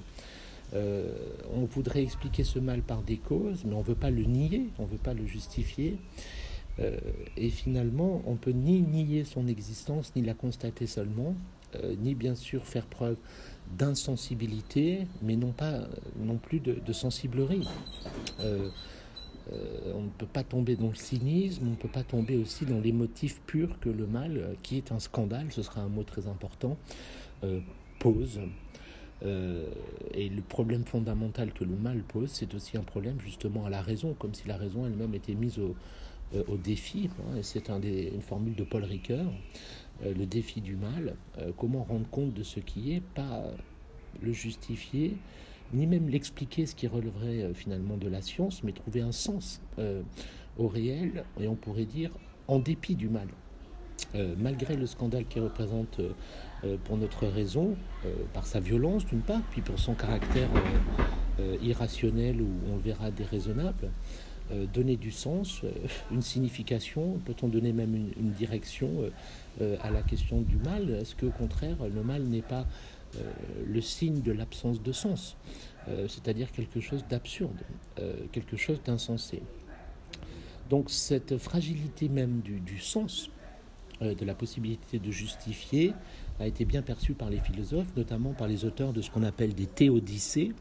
[0.74, 1.12] Euh,
[1.54, 4.70] on voudrait expliquer ce mal par des causes, mais on ne veut pas le nier,
[4.78, 5.98] on ne veut pas le justifier.
[6.80, 6.98] Euh,
[7.38, 11.36] et finalement, on peut ni nier son existence, ni la constater seulement,
[11.76, 13.18] euh, ni bien sûr faire preuve
[13.78, 15.82] d'insensibilité, mais non pas
[16.18, 17.68] non plus de, sensiblerie.
[18.40, 18.70] Euh,
[19.52, 22.66] euh, on ne peut pas tomber dans le cynisme, on ne peut pas tomber aussi
[22.66, 26.04] dans les motifs purs que le mal, qui est un scandale, ce sera un mot
[26.04, 26.78] très important,
[28.00, 28.40] pose.
[29.24, 33.82] et le problème fondamental que le mal pose, c'est aussi un problème justement à la
[33.82, 35.76] raison, comme si la raison elle-même était mise au,
[36.48, 37.10] au défi.
[37.20, 39.32] Hein, c'est un une formule de Paul Ricoeur.
[40.06, 43.44] Euh, le défi du mal, euh, comment rendre compte de ce qui est, pas
[44.22, 45.18] le justifier,
[45.74, 49.62] ni même l'expliquer, ce qui releverait euh, finalement de la science, mais trouver un sens
[50.58, 52.12] au réel, et on pourrait dire
[52.48, 53.28] en dépit du mal.
[54.38, 56.02] malgré le scandale qu'il représente
[56.84, 57.78] pour notre raison,
[58.34, 60.50] par sa violence d'une part, puis pour son caractère
[61.62, 63.92] irrationnel ou on le verra déraisonnable,
[64.74, 65.62] donner du sens,
[66.12, 68.90] une signification, peut-on donner même une, direction
[69.82, 72.66] à la question du mal Est-ce qu'au contraire, le mal n'est pas
[73.66, 75.36] le signe de l'absence de sens,
[75.88, 77.62] c'est-à-dire quelque chose d'absurde,
[78.32, 79.42] quelque chose d'insensé
[80.70, 83.32] Donc cette fragilité même du, sens,
[84.00, 85.94] de la possibilité de justifier,
[86.40, 89.54] a été bien perçu par les philosophes, notamment par les auteurs de ce qu'on appelle
[89.54, 90.54] des théodicées.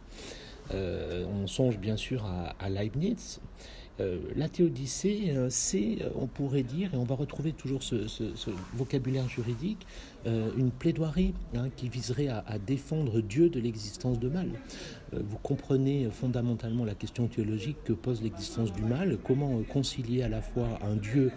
[0.75, 3.41] Euh, on songe bien sûr à, Leibniz.
[4.01, 7.97] Euh, la théodicée, euh, c'est, on pourrait dire, et on va retrouver toujours ce,
[8.75, 9.87] vocabulaire juridique,
[10.27, 14.51] une plaidoirie hein, qui viserait à, défendre Dieu de l'existence de mal.
[15.13, 20.43] vous comprenez fondamentalement la question théologique que pose l'existence du mal, comment concilier à la
[20.43, 21.33] fois un Dieu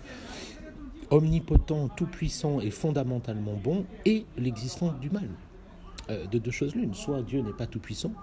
[1.10, 5.30] omnipotent, tout-puissant et fondamentalement bon, et l'existence du mal?
[6.12, 8.14] Euh, de deux choses l'une, soit Dieu n'est pas tout-puissant,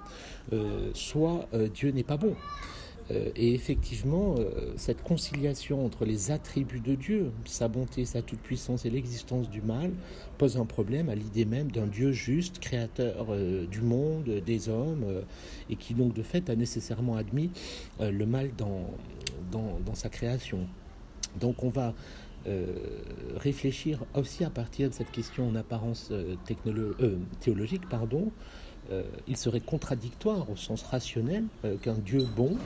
[0.53, 2.35] euh, soit euh, Dieu n'est pas bon.
[3.11, 4.37] Et effectivement,
[4.77, 9.93] cette conciliation entre les attributs de Dieu, sa bonté, sa toute-puissance et l'existence du mal,
[10.37, 13.35] pose un problème à l'idée même d'un Dieu juste, créateur
[13.71, 15.23] du monde, des hommes,
[15.71, 17.51] et qui donc de fait a nécessairement admis
[18.01, 18.91] le mal dans,
[19.51, 20.67] dans, dans sa création.
[21.41, 21.95] Donc on va
[22.47, 22.67] euh,
[23.37, 26.37] réfléchir aussi à partir de cette question en apparence euh,
[26.67, 28.31] euh, théologique, pardon,
[29.27, 31.45] il serait contradictoire au sens rationnel
[31.83, 32.57] qu'un Dieu bon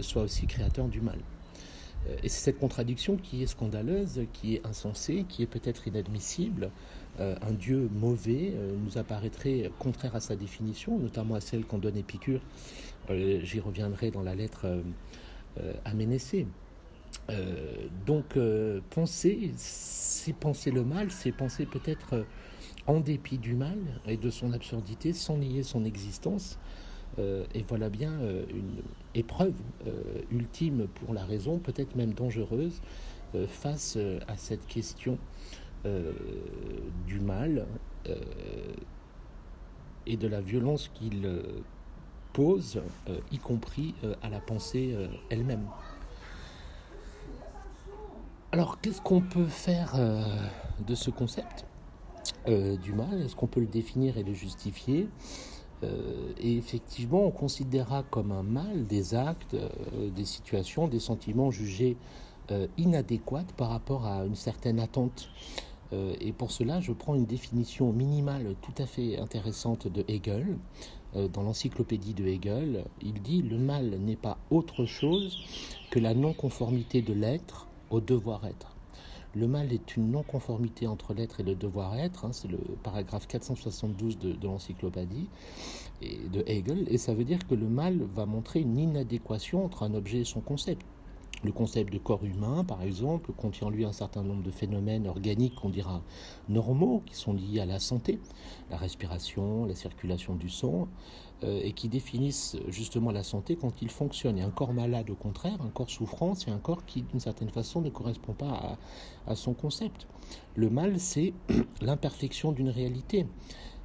[0.00, 1.18] soit aussi créateur du mal.
[2.22, 6.70] Et c'est cette contradiction qui est scandaleuse, qui est insensée, qui est peut-être inadmissible.
[7.18, 8.52] un Dieu mauvais
[8.84, 12.40] nous apparaîtrait contraire à sa définition, notamment à celle qu'en donne Épicure.
[13.10, 14.66] J'y reviendrai dans la lettre
[15.84, 16.46] à Ménécée.
[17.30, 22.22] Euh, donc euh, penser, c'est penser le mal, c'est penser peut-être euh,
[22.86, 26.58] en dépit du mal et de son absurdité, sans nier son existence.
[27.18, 28.12] et voilà bien
[28.50, 28.82] une
[29.14, 29.54] épreuve
[30.30, 32.80] ultime pour la raison, peut-être même dangereuse,
[33.48, 35.18] face à cette question
[35.84, 37.66] du mal
[40.06, 41.42] et de la violence qu'il
[42.32, 42.80] pose,
[43.30, 44.96] y compris à la pensée
[45.30, 45.68] elle-même.
[48.54, 50.22] Alors, qu'est-ce qu'on peut faire euh,
[50.86, 51.64] de ce concept?
[52.48, 55.08] Euh, du mal Est-ce qu'on peut le définir et le justifier
[55.82, 59.56] euh, Et effectivement, on considérera comme un mal des actes,
[60.14, 61.96] des situations, des sentiments jugés
[62.76, 65.30] inadéquats par rapport à une certaine attente.
[65.92, 70.58] et pour cela, je prends une définition minimale tout à fait intéressante de Hegel.
[71.32, 75.38] dans l'encyclopédie de Hegel, il dit Le mal n'est pas autre chose
[75.90, 78.71] que la non-conformité de l'être au devoir-être.
[79.34, 84.18] Le mal est une non-conformité entre l'être et le devoir-être, hein, c'est le paragraphe 472
[84.18, 85.28] de, de l'encyclopédie
[86.02, 89.94] de Hegel, et ça veut dire que le mal va montrer une inadéquation entre un
[89.94, 90.84] objet et son concept.
[91.44, 95.08] Le concept de corps humain, par exemple, contient en lui un certain nombre de phénomènes
[95.08, 96.02] organiques qu'on dira
[96.48, 98.20] normaux, qui sont liés à la santé,
[98.70, 100.86] la respiration, la circulation du sang,
[101.44, 104.38] et qui définissent justement la santé quand il fonctionne.
[104.38, 107.50] Et un corps malade, au contraire, un corps souffrant, c'est un corps qui, d'une certaine
[107.50, 108.78] façon, ne correspond pas
[109.26, 110.06] à, son concept.
[110.54, 111.32] Le mal, c'est
[111.80, 113.26] l'imperfection d'une réalité.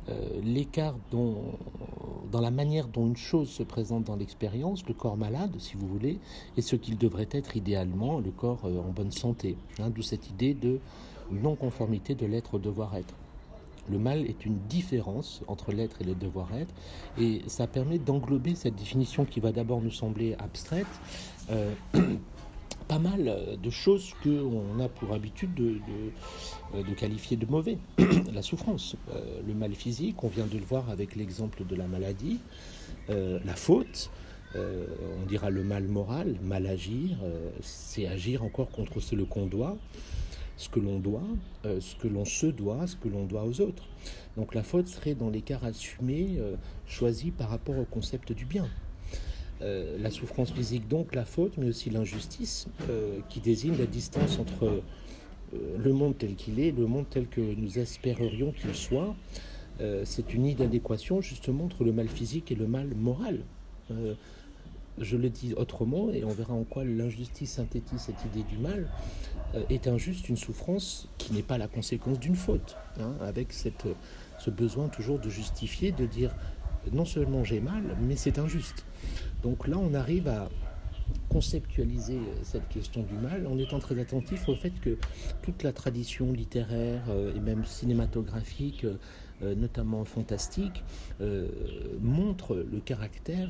[0.10, 5.56] Euh, l'écart dans la manière dont une chose se présente dans l'expérience, le corps malade,
[5.60, 6.20] si vous voulez,
[6.56, 9.58] et ce qu'il devrait être idéalement, le corps euh, en bonne santé.
[9.80, 10.80] Hein, d'où cette idée de
[11.32, 13.14] non-conformité de l'être au devoir-être.
[13.90, 16.74] Le mal est une différence entre l'être et le devoir-être,
[17.20, 20.88] et ça permet d'englober cette définition qui va d'abord nous sembler abstraite.
[21.50, 21.74] Euh,
[22.88, 25.80] pas mal de choses qu'on a pour habitude de,
[26.74, 27.78] de, qualifier de mauvais.
[28.34, 31.86] la souffrance, euh, le mal physique, on vient de le voir avec l'exemple de la
[31.88, 32.40] maladie,
[33.10, 34.10] euh, la faute,
[34.56, 37.18] on dira le mal moral, mal agir,
[37.62, 39.78] c'est agir encore contre ce qu'on doit
[40.58, 41.24] ce que l'on doit,
[41.66, 43.84] euh, ce que l'on se doit, ce que l'on doit aux autres.
[44.36, 46.56] Donc la faute serait dans l'écart assumé, euh,
[46.88, 48.68] choisi par rapport au concept du bien.
[49.62, 52.68] Euh, la souffrance physique, donc la faute, mais aussi l'injustice,
[53.30, 54.82] qui désigne la distance entre
[55.54, 59.16] le monde tel qu'il est le monde tel que nous espérerions qu'il soit.
[60.04, 63.40] C'est une d'adéquation justement entre le mal physique et le mal moral
[65.00, 68.88] je le dis autrement, et on verra en quoi l'injustice synthétise cette idée du mal,
[69.36, 69.37] euh,
[69.70, 73.88] est injuste une souffrance qui n'est pas la conséquence d'une faute, hein, avec cette,
[74.40, 76.36] ce besoin toujours de justifier, de dire
[76.92, 78.86] non seulement j'ai mal, mais c'est injuste.
[79.44, 80.50] Donc là, on arrive à
[81.30, 84.98] conceptualiser cette question du mal en étant très attentif au fait que
[85.42, 88.86] toute la tradition littéraire euh, et même cinématographique,
[89.42, 90.84] euh, notamment fantastique,
[92.02, 93.50] montre le caractère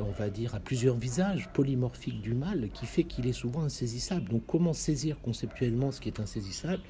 [0.00, 4.28] on va dire, à plusieurs visages polymorphiques du mal qui fait qu'il est souvent insaisissable.
[4.28, 6.82] Donc comment saisir conceptuellement ce qui est insaisissable?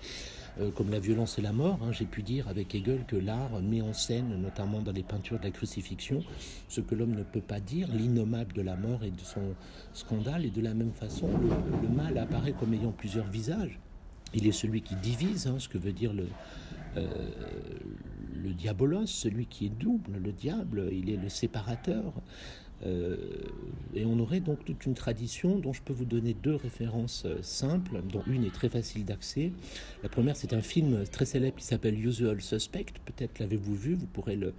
[0.61, 3.61] Euh, comme la violence et la mort, hein, j'ai pu dire avec Hegel que l'art
[3.63, 6.25] met en scène, notamment dans les peintures de la crucifixion,
[6.69, 9.55] ce que l'homme ne peut pas dire, l'innommable de la mort et de son
[9.93, 13.79] scandale, et de la même façon, le, mal apparaît comme ayant plusieurs visages.
[14.35, 16.27] Il est celui qui divise, hein, ce que veut dire le,
[18.43, 22.13] le diabolos, celui qui est double, le diable, il est le séparateur.
[22.87, 23.17] Euh,
[23.95, 27.43] et on aurait donc toute une tradition dont je peux vous donner deux références euh,
[27.43, 29.53] simples, dont une est très facile d'accès.
[30.03, 32.87] La première, c'est un film très célèbre qui s'appelle Usual Suspect.
[33.05, 34.55] Peut-être l'avez-vous vu, vous pourrez le,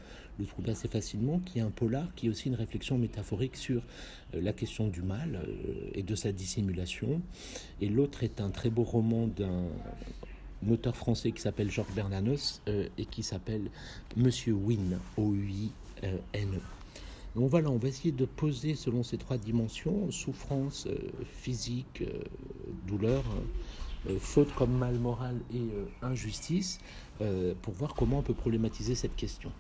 [0.47, 3.83] trouver assez facilement, qui est un polar, qui est aussi une réflexion métaphorique sur
[4.33, 5.39] euh, la question du mal
[5.93, 7.21] et de sa dissimulation.
[7.81, 9.65] Et l'autre est un très beau roman d'un
[10.69, 13.69] auteur français qui s'appelle Georges Bernanos et qui s'appelle
[14.17, 16.78] Monsieur Wynne, O-U-I-N-E.
[17.35, 22.23] Donc voilà, on va essayer de poser selon ces trois dimensions, souffrance euh, physique, euh,
[22.87, 23.23] douleur,
[24.09, 25.67] euh, faute comme mal moral et
[26.01, 26.79] injustice,
[27.61, 29.51] pour voir comment on peut problématiser cette question.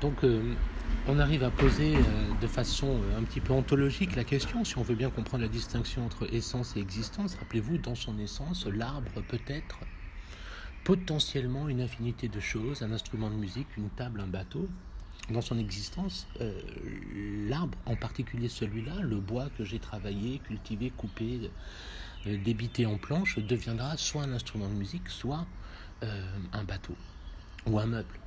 [0.00, 0.24] Donc
[1.08, 1.94] on arrive à poser
[2.40, 6.06] de façon un petit peu ontologique la question, si on veut bien comprendre la distinction
[6.06, 7.34] entre essence et existence.
[7.34, 9.80] Rappelez-vous, dans son essence, l'arbre peut être
[10.84, 14.68] potentiellement une infinité de choses, un instrument de musique, une table, un bateau,
[15.30, 16.52] dans son existence, euh,
[17.48, 21.50] l'arbre, en particulier celui-là, le bois que j'ai travaillé, cultivé, coupé,
[22.26, 25.46] euh, débité en planche, deviendra soit un instrument de musique, soit
[26.04, 26.94] euh, un bateau
[27.66, 28.20] ou un meuble.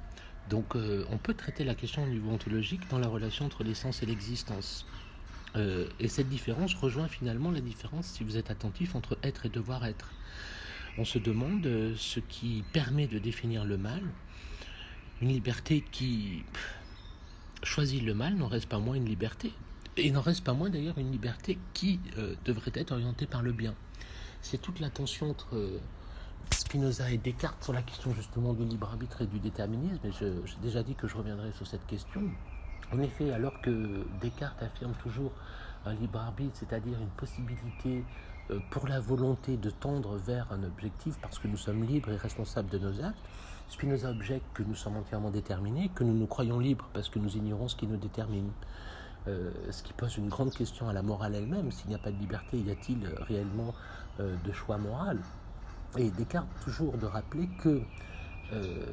[0.50, 4.08] Donc on peut traiter la question au niveau ontologique dans la relation entre l'essence et
[4.08, 4.88] l'existence.
[5.56, 9.86] et cette différence rejoint finalement la différence, si vous êtes attentif, entre être et devoir
[9.86, 10.10] être.
[10.98, 14.02] On se demande ce qui permet de définir le mal,
[15.22, 16.44] une liberté qui
[17.64, 19.54] choisir le mal n'en reste pas moins une liberté.
[19.98, 23.52] Et n'en reste pas moins d'ailleurs une liberté qui euh, devrait être orientée par le
[23.52, 23.74] bien.
[24.42, 25.80] C'est toute la tension entre euh,
[26.54, 30.00] Spinoza et Descartes sur la question justement du libre arbitre et du déterminisme.
[30.06, 30.32] Et j'ai
[30.62, 32.22] déjà dit que je reviendrai sur cette question.
[32.94, 35.32] En effet, alors que Descartes affirme toujours
[35.86, 38.04] un libre arbitre, c'est-à-dire une possibilité
[38.72, 42.70] pour la volonté de tendre vers un objectif parce que nous sommes libres et responsables
[42.70, 43.20] de nos actes,
[43.70, 47.38] Spinoza objecte que nous sommes entièrement déterminés, que nous nous croyons libres parce que nous
[47.38, 48.50] ignorons ce qui nous détermine.
[49.28, 51.72] Euh, ce qui pose une grande question à la morale elle-même.
[51.72, 53.76] S'il n'y a pas de liberté, y a-t-il réellement
[54.20, 55.20] euh, de choix moral?
[55.98, 57.82] Et Descartes toujours de rappeler que
[58.54, 58.86] euh,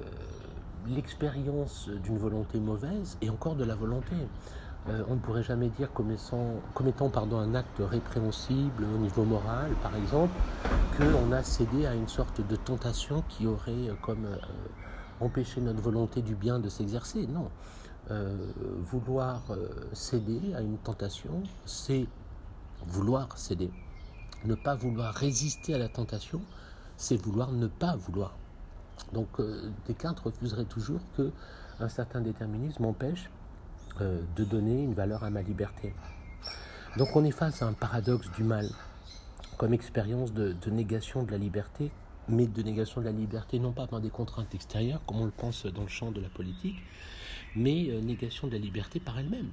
[0.89, 4.17] l'expérience d'une volonté mauvaise est encore de la volonté.
[5.09, 9.95] On ne pourrait jamais dire comme, étant, pardon, un acte répréhensible au niveau moral, par
[9.97, 10.33] exemple,
[10.97, 14.27] qu'on a cédé à une sorte de tentation qui aurait comme
[15.21, 17.27] empêché notre volonté du bien de s'exercer.
[17.27, 17.51] Non.
[18.83, 19.43] vouloir
[19.93, 22.07] céder à une tentation, c'est
[22.87, 23.71] vouloir céder.
[24.45, 26.41] Ne pas vouloir résister à la tentation,
[26.97, 28.37] c'est vouloir ne pas vouloir.
[29.13, 29.29] Donc
[29.87, 31.33] Descartes refuserait toujours que
[31.81, 33.29] un certain déterminisme empêche
[34.01, 35.93] de donner une valeur à ma liberté.
[36.97, 38.69] Donc on est face à un paradoxe du mal
[39.57, 41.91] comme expérience de, négation de la liberté,
[42.29, 45.31] mais de négation de la liberté non pas par des contraintes extérieures, comme on le
[45.31, 46.77] pense dans le champ de la politique,
[47.55, 49.49] mais euh, négation de la liberté par elle-même.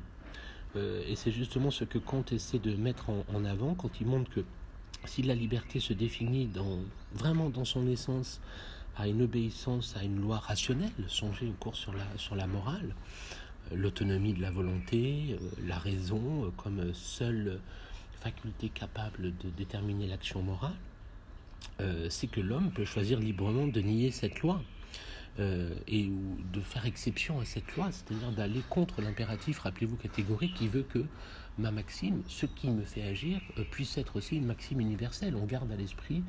[0.75, 4.31] Euh, et c'est justement ce que Kant essaie de mettre en, avant quand il montre
[4.31, 4.41] que
[5.05, 6.49] si la liberté se définit
[7.13, 8.41] vraiment dans son essence
[8.95, 12.95] à une obéissance à une loi rationnelle, songez au cours sur la, sur la morale,
[12.95, 17.59] euh, l'autonomie de la volonté, la raison comme seule
[18.23, 20.75] faculté capable de déterminer l'action morale,
[21.81, 24.61] euh, c'est que l'homme peut choisir librement de nier cette loi
[25.39, 26.09] euh, et
[26.53, 31.05] de faire exception à cette loi, c'est-à-dire d'aller contre l'impératif, rappelez-vous, catégorique qui veut que
[31.57, 35.35] ma maxime, ce qui me fait agir, euh, puisse être aussi une maxime universelle.
[35.35, 36.23] On garde à l'esprit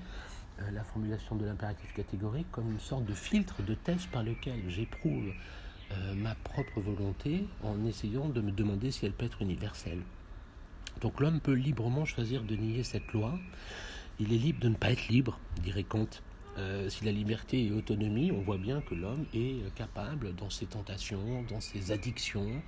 [0.73, 5.33] la formulation de l'impératif catégorique comme une sorte de filtre, de test par lequel j'éprouve
[6.17, 10.01] ma propre volonté en essayant de me demander si elle peut être universelle.
[11.01, 13.39] Donc l'homme peut librement choisir de nier cette loi.
[14.21, 16.09] Il est libre de ne pas être libre, dirait Kant.
[16.57, 20.67] Euh, si la liberté est autonomie, on voit bien que l'homme est capable, dans ses
[20.67, 22.63] tentations, dans ses addictions,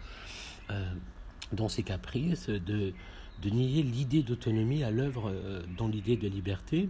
[0.71, 0.93] euh,
[1.53, 2.93] dans ses caprices, de,
[3.43, 6.89] de nier l'idée d'autonomie à l'œuvre euh, dans l'idée de liberté.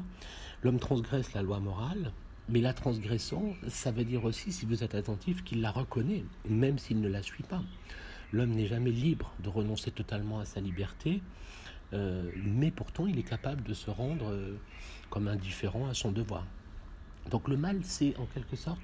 [0.62, 2.12] L'homme transgresse la loi morale,
[2.48, 6.78] mais la transgressant, ça veut dire aussi, si vous êtes attentif, qu'il la reconnaît, même
[6.78, 7.62] s'il ne la suit pas.
[8.32, 11.22] L'homme n'est jamais libre de renoncer totalement à sa liberté,
[11.92, 14.56] euh, mais pourtant il est capable de se rendre euh,
[15.10, 16.46] comme indifférent à son devoir.
[17.30, 18.80] Donc le mal, c'est en quelque sorte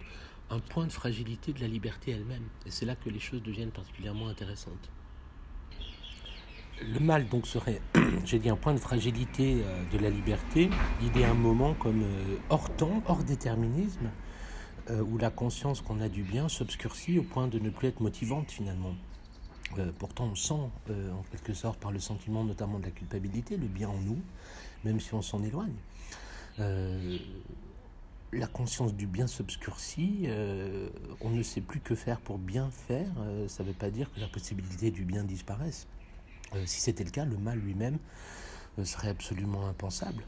[0.51, 2.45] un point de fragilité de la liberté elle-même.
[2.67, 4.91] Et c'est là que les choses deviennent particulièrement intéressantes.
[6.83, 7.81] Le mal donc serait,
[8.25, 10.71] j'ai dit, un point de fragilité euh, de la liberté,
[11.01, 12.05] l'idée un moment comme
[12.51, 14.11] hors temps, hors déterminisme,
[14.91, 18.51] où la conscience qu'on a du bien s'obscurcit au point de ne plus être motivante
[18.51, 18.95] finalement.
[19.79, 20.55] Euh, pourtant, on sent
[20.91, 24.19] euh, en quelque sorte par le sentiment notamment de la culpabilité le bien en nous,
[24.85, 25.75] même si on s'en éloigne.
[26.59, 27.19] Euh,
[28.33, 30.89] la conscience du bien s'obscurcit, euh,
[31.21, 34.13] on ne sait plus que faire pour bien faire, euh, ça ne veut pas dire
[34.13, 35.87] que la possibilité du bien disparaisse.
[36.55, 37.99] Euh, si c'était le cas, le mal lui-même
[38.85, 40.25] serait absolument impensable.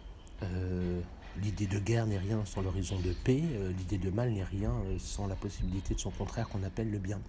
[1.43, 3.43] l'idée de guerre n'est rien sans l'horizon de paix,
[3.79, 7.21] l'idée de mal n'est rien sans la possibilité de son contraire qu'on appelle le bien.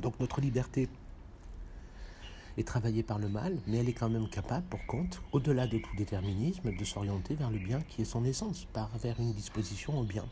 [0.00, 0.88] Donc notre liberté
[2.56, 5.78] est travaillée par le mal, mais elle est quand même capable, pour compte, au-delà de
[5.78, 9.98] tout déterminisme, de s'orienter vers le bien qui est son essence, par vers une disposition
[9.98, 10.24] au bien.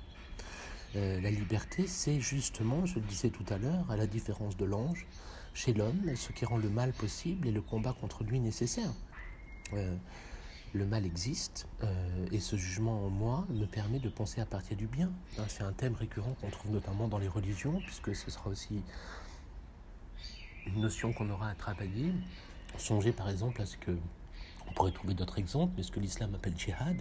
[0.94, 4.64] Euh, la liberté, c'est justement, je le disais tout à l'heure, à la différence de
[4.64, 5.06] l'ange,
[5.54, 8.92] chez l'homme, ce qui rend le mal possible et le combat contre lui nécessaire.
[9.74, 9.96] Euh,
[10.74, 14.76] le mal existe euh, et ce jugement en moi me permet de penser à partir
[14.76, 15.12] du bien.
[15.38, 18.82] Hein, c'est un thème récurrent qu'on trouve notamment dans les religions, puisque ce sera aussi
[20.66, 22.12] une notion qu'on aura à travailler.
[22.78, 23.90] Songez par exemple à ce que,
[24.66, 26.96] on pourrait trouver d'autres exemples, mais ce que l'islam appelle djihad.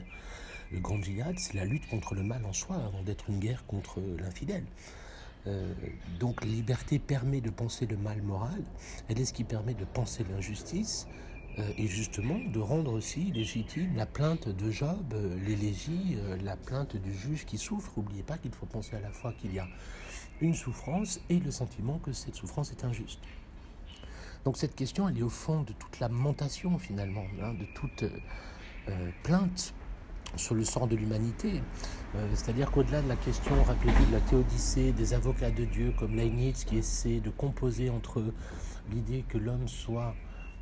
[0.72, 3.66] Le grand djihad, c'est la lutte contre le mal en soi, avant d'être une guerre
[3.68, 4.66] contre l'infidèle.
[5.48, 5.74] Euh,
[6.20, 8.64] donc liberté permet de penser le mal moral,
[9.10, 11.08] elle est ce qui permet de penser l'injustice,
[11.58, 16.96] euh, et justement de rendre aussi légitime la plainte de Job, euh, l'élégie, la plainte
[16.96, 17.92] du juge qui souffre.
[17.98, 19.68] N'oubliez pas qu'il faut penser à la fois qu'il y a
[20.42, 23.20] une souffrance et le sentiment que cette souffrance est injuste.
[24.46, 28.06] Donc cette question, elle est au fond de toute lamentation finalement, hein, de toute
[29.22, 29.76] plainte
[30.36, 31.62] sur le sort de l'humanité.
[32.16, 36.16] Euh, c'est-à-dire qu'au-delà de la question, rappelez-vous, de la théodicée, des avocats de Dieu comme
[36.16, 38.24] Leibniz qui essaie de composer entre
[38.92, 40.16] l'idée que l'homme soit,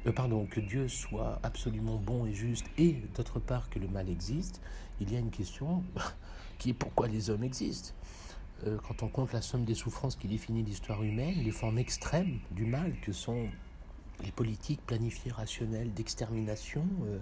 [0.05, 4.09] euh, pardon, que Dieu soit absolument bon et juste, et d'autre part que le mal
[4.09, 4.61] existe,
[4.99, 5.84] il y a une question
[6.57, 7.93] qui est pourquoi les hommes existent.
[8.88, 12.65] quand on compte la somme des souffrances qui définit l'histoire humaine, les formes extrêmes du
[12.65, 13.47] mal que sont
[14.24, 17.20] les politiques planifiées rationnelles d'extermination, euh,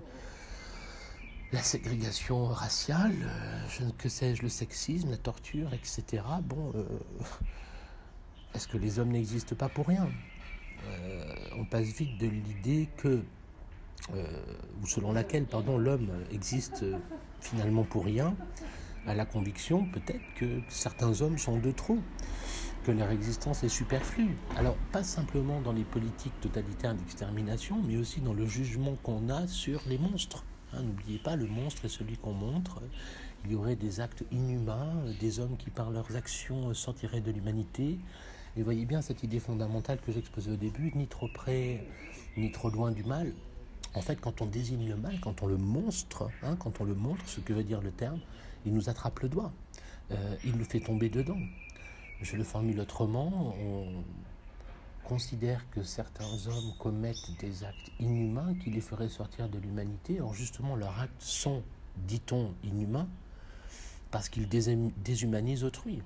[1.52, 6.24] la ségrégation raciale, euh, que sais-je, le sexisme, la torture, etc.
[6.44, 6.84] Bon, euh,
[8.54, 10.10] est-ce que les hommes n'existent pas pour rien?
[11.58, 13.22] On passe vite de l'idée que,
[14.14, 16.86] ou selon laquelle, pardon, l'homme existe
[17.42, 18.36] finalement pour rien,
[19.06, 21.98] à la conviction peut-être que certains hommes sont de trop
[22.86, 24.38] que leur existence est superflue.
[24.56, 29.46] Alors, pas simplement dans les politiques totalitaires d'extermination, mais aussi dans le jugement qu'on a
[29.48, 30.46] sur les monstres.
[30.74, 32.82] Hein, n'oubliez pas, le monstre est celui qu'on montre.
[33.46, 37.98] Il y aurait des actes inhumains, des hommes qui, par leurs actions, sortiraient de l'humanité.
[38.58, 41.86] Et voyez bien cette idée fondamentale que j'exposais au début, ni trop près,
[42.36, 43.32] ni trop loin du mal.
[43.94, 46.96] En fait, quand on désigne le mal, quand on le monstre, hein, quand on le
[46.96, 48.20] montre, ce que veut dire le terme,
[48.66, 49.52] il nous attrape le doigt.
[50.12, 51.40] Euh, il nous fait tomber dedans.
[52.22, 53.56] Je le formule autrement,
[55.08, 60.20] considère que certains hommes commettent des actes inhumains qui les feraient sortir de l'humanité.
[60.20, 61.64] Or justement, leurs actes sont,
[61.96, 63.08] dit-on, inhumains
[64.12, 66.02] parce qu'ils déshumanisent autrui.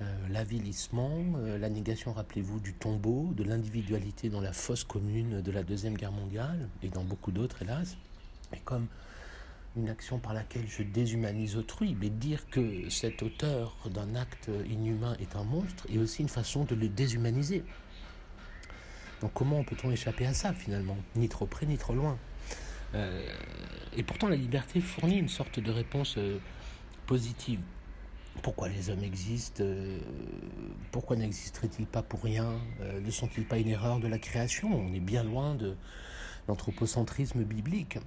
[0.00, 5.50] Euh, l'avilissement, euh, la négation, rappelez-vous, du tombeau, de l'individualité dans la fosse commune de
[5.52, 7.96] la Deuxième Guerre mondiale, et dans beaucoup d'autres, hélas.
[8.52, 8.86] Et comme
[9.76, 15.14] une action par laquelle je déshumanise autrui, mais dire que cet auteur d'un acte inhumain
[15.20, 17.64] est un monstre est aussi une façon de le déshumaniser.
[19.32, 20.96] Comment peut-on échapper à ça finalement?
[21.16, 22.18] Ni trop près, ni trop loin.
[22.94, 23.26] Euh,
[23.96, 26.38] et pourtant la liberté fournit une sorte de réponse euh,
[27.06, 27.60] positive.
[28.42, 29.98] Pourquoi les hommes existent euh,
[30.90, 32.52] Pourquoi n'existeraient-ils pas pour rien
[33.00, 34.68] Ne sont-ils pas une erreur de la création?
[34.72, 35.76] On est bien loin de
[36.48, 37.98] l'anthropocentrisme biblique.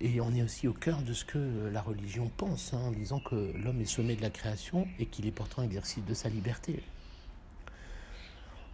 [0.00, 3.18] Et on est aussi au cœur de ce que la religion pense, hein, en disant
[3.18, 6.80] que l'homme est sommet de la création et qu'il est pourtant exercice de sa liberté.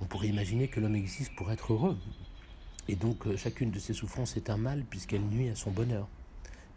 [0.01, 1.97] On pourrait imaginer que l'homme existe pour être heureux.
[2.89, 6.09] Et donc euh, chacune de ses souffrances est un mal puisqu'elle nuit à son bonheur.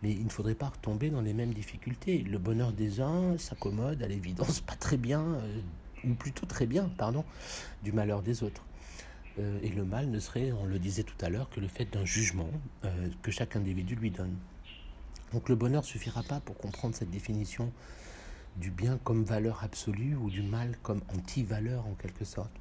[0.04, 2.20] Mais il ne faudrait pas retomber dans les mêmes difficultés.
[2.20, 5.62] Le bonheur des uns s'accommode à l'évidence pas très bien, euh,
[6.06, 7.26] ou plutôt très bien, pardon,
[7.84, 8.64] du malheur des autres.
[9.40, 11.86] Euh, et le mal ne serait, on le disait tout à l'heure, que le fait
[11.86, 12.50] d'un jugement
[13.22, 14.36] que chaque individu lui donne.
[15.34, 17.72] Donc le bonheur suffira pas pour comprendre cette définition
[18.56, 22.52] du bien comme valeur absolue ou du mal comme anti-valeur en quelque sorte.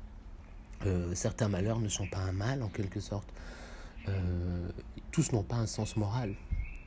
[0.87, 3.29] Euh, certains malheurs ne sont pas un mal en quelque sorte.
[5.11, 6.35] tous n'ont pas un sens moral.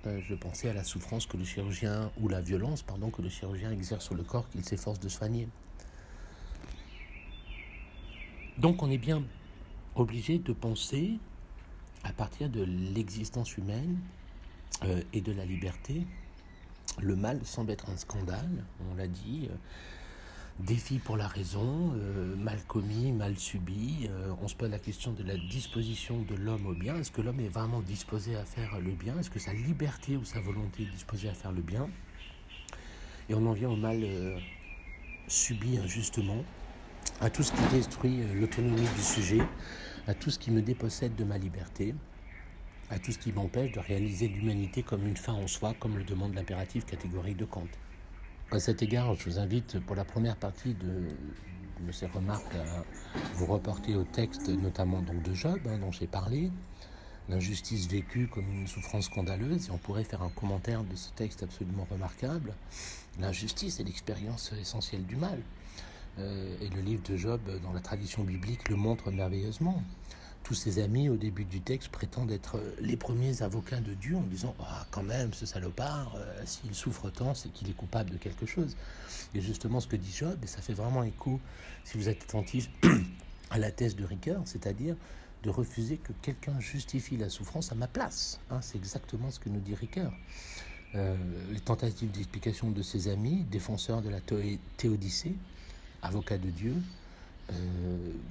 [0.05, 3.71] je pensais à la souffrance que le chirurgien, ou la violence, pardon, que le chirurgien
[3.71, 5.49] exerce sur le corps qu'il s'efforce de soigner.
[8.59, 9.23] Donc on est bien
[9.95, 11.17] obligé de penser
[12.03, 13.97] à partir de l'existence humaine
[14.83, 16.05] euh, et de la liberté.
[17.01, 19.55] Le mal semble être un scandale, on l'a dit, euh,
[20.59, 24.09] défi pour la raison, euh, mal commis, mal subi.
[24.41, 26.97] on se pose la question de la disposition de l'homme au bien.
[26.97, 29.17] Est-ce que l'homme est vraiment disposé à faire le bien?
[29.19, 31.89] Est-ce que sa liberté ou sa volonté est disposée à faire le bien?
[33.29, 34.03] Et on en vient au mal
[35.27, 36.43] subi injustement,
[37.21, 39.41] à tout ce qui détruit l'autonomie du sujet,
[40.07, 41.93] à tout ce qui me dépossède de ma liberté,
[42.89, 46.03] à tout ce qui m'empêche de réaliser l'humanité comme une fin en soi, comme le
[46.03, 47.67] demande l'impératif catégorique de Kant.
[48.51, 52.83] À cet égard, je vous invite pour la première partie de, ces remarques à
[53.35, 56.49] vous reporter au texte, notamment donc de Job, hein, dont j'ai parlé,
[57.29, 61.43] l'injustice vécue comme une souffrance scandaleuse, et on pourrait faire un commentaire de ce texte
[61.43, 62.55] absolument remarquable.
[63.19, 65.39] L'injustice est l'expérience essentielle du mal.
[66.17, 69.83] Euh, et le livre de Job, dans la tradition biblique, le montre merveilleusement
[70.43, 74.21] tous ses amis au début du texte prétendent être les premiers avocats de Dieu en
[74.21, 78.17] disant ah quand même ce salopard euh, s'il souffre tant c'est qu'il est coupable de
[78.17, 78.75] quelque chose
[79.35, 81.39] et justement ce que dit Job ça fait vraiment écho
[81.83, 82.69] si vous êtes attentif
[83.49, 84.95] à la thèse de Ricoeur c'est-à-dire
[85.43, 88.39] de refuser que quelqu'un justifie la souffrance à ma place.
[88.51, 90.11] Hein, c'est exactement ce que nous dit Ricoeur.
[90.95, 91.15] Euh,
[91.51, 94.19] les tentatives d'explication de ses amis défenseurs de la
[94.77, 95.35] théodicée
[96.01, 96.79] avocats de Dieu euh,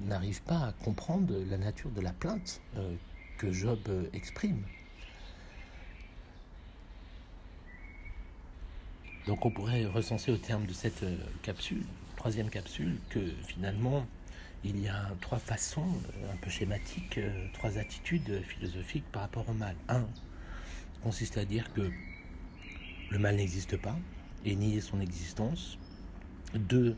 [0.01, 2.95] n'arrive pas à comprendre la nature de la plainte euh,
[3.37, 4.63] que Job euh, exprime.
[9.27, 11.05] Donc on pourrait recenser au terme de cette
[11.43, 11.83] capsule,
[12.15, 14.07] troisième capsule, que finalement
[14.63, 15.87] il y a trois façons,
[16.31, 17.19] un peu schématiques,
[17.53, 19.75] trois attitudes philosophiques par rapport au mal.
[19.87, 20.05] Un
[21.03, 21.91] consiste à dire que
[23.09, 23.97] le mal n'existe pas
[24.45, 25.77] et nier son existence.
[26.53, 26.95] Deux,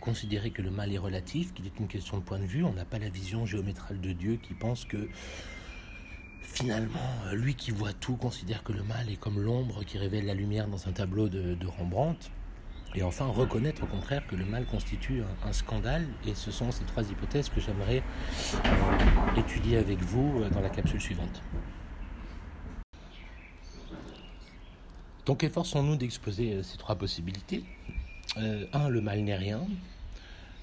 [0.00, 2.64] considérer que le mal est relatif, qu'il est une question de point de vue.
[2.64, 5.08] On n'a pas la vision géométrale de Dieu qui pense que
[6.42, 6.98] finalement,
[7.32, 10.68] lui qui voit tout considère que le mal est comme l'ombre qui révèle la lumière
[10.68, 12.30] dans un tableau de, Rembrandt.
[12.96, 16.08] Et enfin, reconnaître au contraire que le mal constitue un, scandale.
[16.26, 18.02] Et ce sont ces trois hypothèses que j'aimerais
[18.64, 21.40] euh, étudier avec vous euh, dans la capsule suivante.
[25.24, 27.64] Donc efforçons-nous d'exposer euh, ces trois possibilités.
[28.36, 29.60] Un, le mal n'est rien.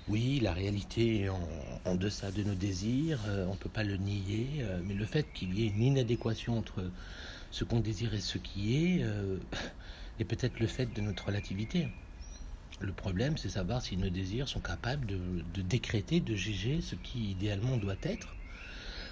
[0.10, 3.98] Oui, la réalité est en, deçà de nos désirs, euh, on ne peut pas le
[3.98, 6.82] nier, euh, mais le fait qu'il y ait une inadéquation entre
[7.52, 9.38] ce qu'on désire et ce qui est, euh,
[10.20, 11.90] est peut-être le fait de notre relativité.
[12.80, 17.32] Le problème, c'est savoir si nos désirs sont capables de, décréter, de juger ce qui
[17.32, 18.34] idéalement doit être,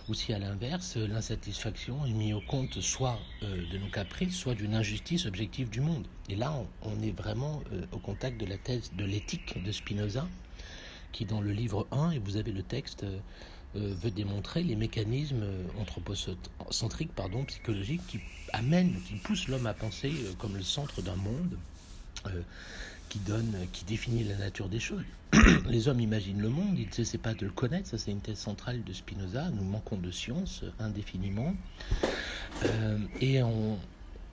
[0.07, 4.75] ou si à l'inverse, l'insatisfaction est mise au compte soit de nos caprices, soit d'une
[4.75, 6.05] injustice objective du monde.
[6.29, 6.53] Et là,
[6.83, 10.27] on, est vraiment au contact de la thèse de l'éthique de Spinoza,
[11.15, 13.17] qui dans le livre 1, et vous avez le texte, euh,
[13.77, 18.19] euh, veut démontrer les mécanismes euh, anthropocentriques, pardon, psychologiques qui
[18.51, 21.57] amènent, qui poussent l'homme à penser comme le centre d'un monde,
[23.09, 25.03] qui donne, qui définit la nature des choses.
[25.69, 28.21] les hommes imaginent le monde, ils ne cessent pas de le connaître, ça c'est une
[28.21, 31.53] thèse centrale de Spinoza, nous manquons de science indéfiniment,
[33.19, 33.41] et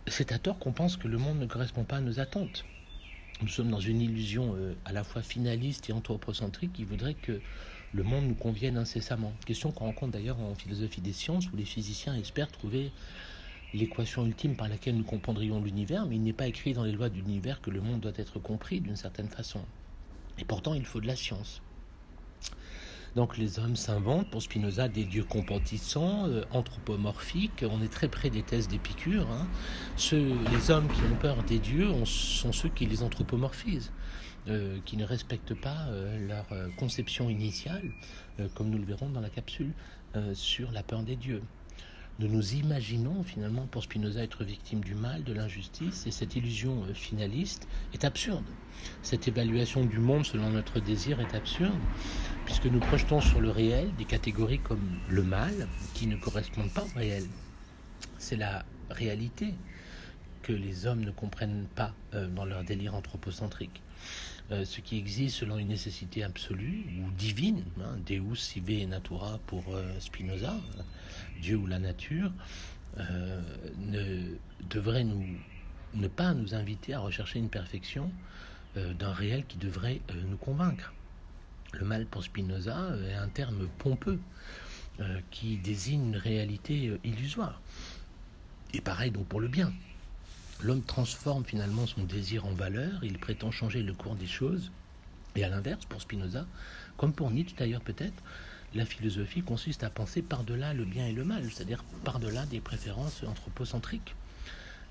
[0.06, 2.64] c'est à tort qu'on pense que le monde ne correspond pas à nos attentes
[3.42, 7.40] nous sommes dans une illusion euh, à la fois finaliste et anthropocentrique qui voudrait que
[7.92, 9.32] le monde nous convienne incessamment.
[9.44, 12.92] Question qu'on rencontre d'ailleurs en philosophie des sciences où les physiciens espèrent trouver
[13.74, 17.08] l'équation ultime par laquelle nous comprendrions l'univers, mais il n'est pas écrit dans les lois
[17.08, 19.60] de l'univers que le monde doit être compris d'une certaine façon.
[20.38, 21.62] Et pourtant, il faut de la science.
[23.14, 27.64] Donc les hommes s'inventent, pour Spinoza, des dieux compatissants, euh, anthropomorphiques.
[27.70, 29.28] On est très près des thèses d'Épicure.
[29.30, 29.46] Hein.
[30.50, 33.92] les hommes qui ont peur des dieux sont ceux qui les anthropomorphisent.
[34.48, 36.46] Euh, qui ne respectent pas euh, leur
[36.76, 37.84] conception initiale,
[38.54, 39.72] comme nous le verrons dans la capsule,
[40.34, 41.42] sur la peur des dieux.
[42.22, 46.84] Nous nous imaginons finalement pour Spinoza être victime du mal, de l'injustice, et cette illusion
[46.94, 48.44] finaliste est absurde.
[49.02, 51.74] Cette évaluation du monde selon notre désir est absurde,
[52.44, 56.84] puisque nous projetons sur le réel des catégories comme le mal, qui ne correspondent pas
[56.84, 57.24] au réel.
[58.18, 59.54] C'est la réalité
[60.42, 63.81] que les hommes ne comprennent pas euh, dans leur délire anthropocentrique.
[64.52, 69.64] Euh, ce qui existe selon une nécessité absolue ou divine, hein, Deus sive natura pour
[69.74, 70.54] euh, Spinoza,
[71.40, 72.32] Dieu ou la nature,
[73.78, 74.36] ne
[74.68, 75.24] devrait nous,
[75.94, 78.12] ne pas nous inviter à rechercher une perfection
[78.76, 80.92] d'un réel qui devrait nous convaincre.
[81.72, 84.20] Le mal pour Spinoza est un terme pompeux
[85.00, 87.62] euh, qui désigne une réalité euh, illusoire.
[88.74, 89.72] Et pareil donc pour le bien.
[90.62, 94.70] L'homme transforme finalement son désir en valeur, il prétend changer le cours des choses.
[95.34, 96.46] Et à l'inverse, pour Spinoza,
[96.96, 98.22] comme pour Nietzsche d'ailleurs peut-être,
[98.74, 103.22] la philosophie consiste à penser par-delà le bien et le mal, c'est-à-dire par-delà des préférences
[103.24, 104.14] anthropocentriques.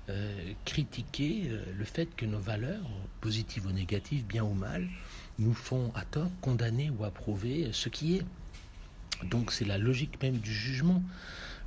[0.08, 1.48] Euh, critiquer
[1.78, 4.88] le fait que nos valeurs, positives ou négatives, bien ou mal,
[5.38, 8.24] nous font à tort condamner ou approuver ce qui est.
[9.24, 11.02] Donc c'est la logique même du jugement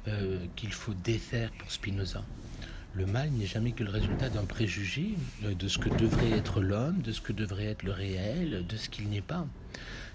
[0.07, 2.23] euh, qu'il faut défaire pour Spinoza.
[2.95, 7.01] Le mal n'est jamais que le résultat d'un préjugé de ce que devrait être l'homme,
[7.01, 9.45] de ce que devrait être le réel, de ce qu'il n'est pas.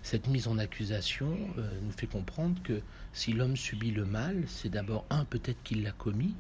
[0.02, 2.80] Cette mise en accusation nous fait comprendre que
[3.12, 6.34] si l'homme subit le mal, c'est d'abord un, peut-être qu'il l'a commis,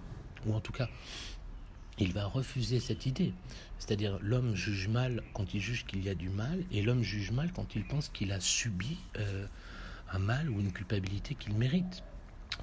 [0.46, 0.88] ou en tout cas
[1.98, 3.34] il va refuser cette idée.
[3.78, 7.32] C'est-à-dire l'homme juge mal quand il juge qu'il y a du mal, et l'homme juge
[7.32, 9.46] mal quand il pense qu'il a subi euh,
[10.10, 12.02] un mal ou une culpabilité qu'il mérite.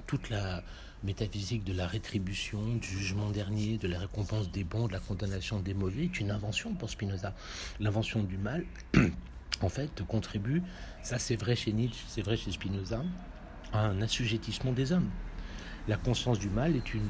[0.06, 0.62] Toute la
[1.04, 5.60] métaphysique de la rétribution, du jugement dernier, de la récompense des bons, de la condamnation
[5.60, 7.34] des mauvais est une invention pour Spinoza.
[7.80, 8.64] L'invention du mal,
[9.62, 10.62] en fait, contribue,
[11.02, 13.02] ça c'est vrai chez Nietzsche, c'est vrai chez Spinoza,
[13.72, 15.10] à un assujettissement des hommes.
[15.86, 17.08] La conscience du mal est une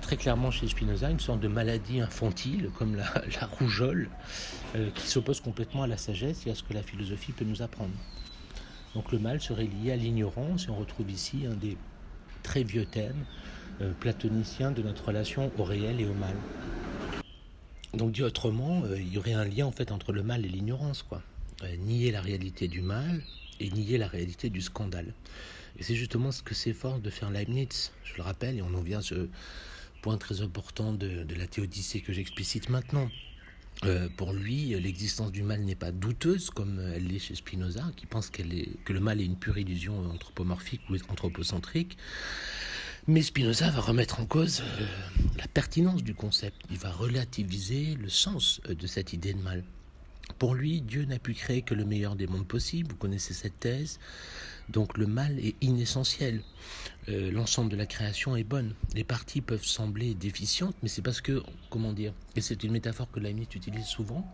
[0.00, 3.06] très clairement chez Spinoza une sorte de maladie infantile, comme la,
[3.58, 4.08] rougeole,
[4.74, 7.62] euh, qui s'oppose complètement à la sagesse et à ce que la philosophie peut nous
[7.62, 7.92] apprendre.
[8.94, 11.76] Donc le mal serait lié à l'ignorance, et on retrouve ici un des
[12.42, 13.24] très vieux thèmes
[13.80, 16.34] euh, platoniciens de notre relation au réel et au mal.
[17.94, 20.48] Donc dit autrement, euh, il y aurait un lien en fait entre le mal et
[20.48, 21.22] l'ignorance, quoi.
[21.78, 23.22] nier la réalité du mal
[23.60, 25.14] et nier la réalité du scandale.
[25.78, 28.82] Et c'est justement ce que s'efforce de faire Leibniz, je le rappelle, et on en
[28.82, 29.28] vient à ce
[30.02, 33.08] point très important de, la théodicée que j'explicite maintenant.
[33.84, 38.06] Euh, pour lui, l'existence du mal n'est pas douteuse comme elle l'est chez Spinoza, qui
[38.06, 38.42] pense que
[38.92, 41.96] le mal est une pure illusion anthropomorphique ou anthropocentrique.
[43.08, 44.86] Mais Spinoza va remettre en cause euh,
[45.36, 46.62] la pertinence du concept.
[46.70, 49.64] Il va relativiser le sens euh, de cette idée de mal.
[50.38, 52.90] Pour lui, Dieu n'a pu créer que le meilleur des mondes possibles.
[52.90, 53.98] Vous connaissez cette thèse.
[54.72, 56.42] Donc le mal est inessentiel.
[57.08, 58.74] Euh, l'ensemble de la création est bonne.
[58.94, 63.10] Les parties peuvent sembler déficientes, mais c'est parce que, comment dire, et c'est une métaphore
[63.10, 64.26] que Leibniz utilise souvent,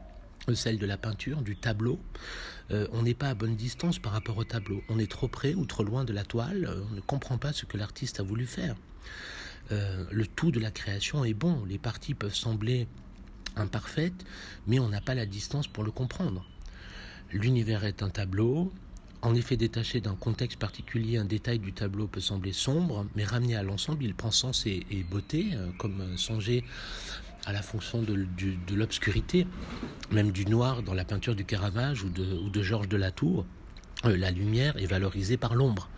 [0.48, 1.98] euh, celle de la peinture, du tableau.
[2.70, 4.82] Euh, on n'est pas à bonne distance par rapport au tableau.
[4.88, 6.70] On est trop près ou trop loin de la toile.
[6.90, 8.76] On ne comprend pas ce que l'artiste a voulu faire.
[9.70, 11.64] le tout de la création est bon.
[11.66, 12.86] Les parties peuvent sembler
[13.56, 14.24] imparfaites,
[14.66, 16.46] mais on n'a pas la distance pour le comprendre.
[17.32, 18.72] L'univers est un tableau,
[19.22, 23.56] en effet, détaché d'un contexte particulier, un détail du tableau peut sembler sombre, mais ramené
[23.56, 26.62] à l'ensemble, il prend sens et, beauté, euh, comme songer
[27.44, 28.26] à la fonction de,
[28.74, 29.46] l'obscurité,
[30.12, 33.44] même du noir dans la peinture du Caravage ou de, Georges de la Tour.
[34.04, 35.88] Euh, la lumière est valorisée par l'ombre.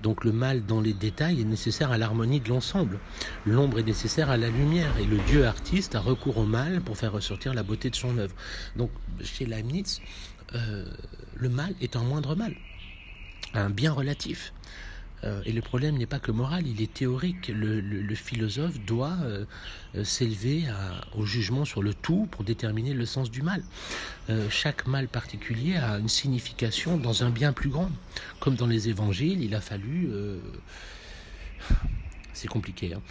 [0.00, 2.98] Donc le mal dans les détails est nécessaire à l'harmonie de l'ensemble.
[3.46, 6.96] L'ombre est nécessaire à la lumière et le dieu artiste a recours au mal pour
[6.96, 8.34] faire ressortir la beauté de son œuvre.
[8.76, 8.90] Donc
[9.22, 10.00] chez Leibniz,
[10.54, 10.84] euh,
[11.34, 12.54] le mal est un moindre mal,
[13.54, 14.52] un bien relatif.
[15.24, 17.48] Euh, et le problème n'est pas que moral, il est théorique.
[17.54, 19.44] Le, philosophe doit euh,
[20.04, 20.64] s'élever
[21.14, 23.62] au jugement sur le tout pour déterminer le sens du mal.
[24.50, 27.90] chaque mal particulier a une signification dans un bien plus grand.
[28.40, 30.10] Comme dans les évangiles, il a fallu
[32.32, 33.02] c'est compliqué, hein,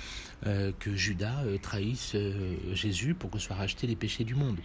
[0.79, 4.57] que Judas euh, trahisse euh, Jésus pour que soient rachetés les péchés du monde.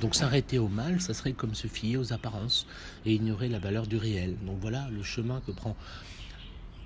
[0.00, 2.66] Donc s'arrêter au mal, ça serait comme se fier aux apparences
[3.06, 4.36] et ignorer la valeur du réel.
[4.44, 5.76] Donc voilà le chemin que prend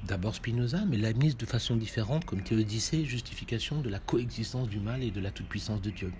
[0.06, 5.02] d'abord Spinoza, mais mise de façon différente, comme Théodicée, justification de la coexistence du mal
[5.02, 6.12] et de la toute-puissance de Dieu.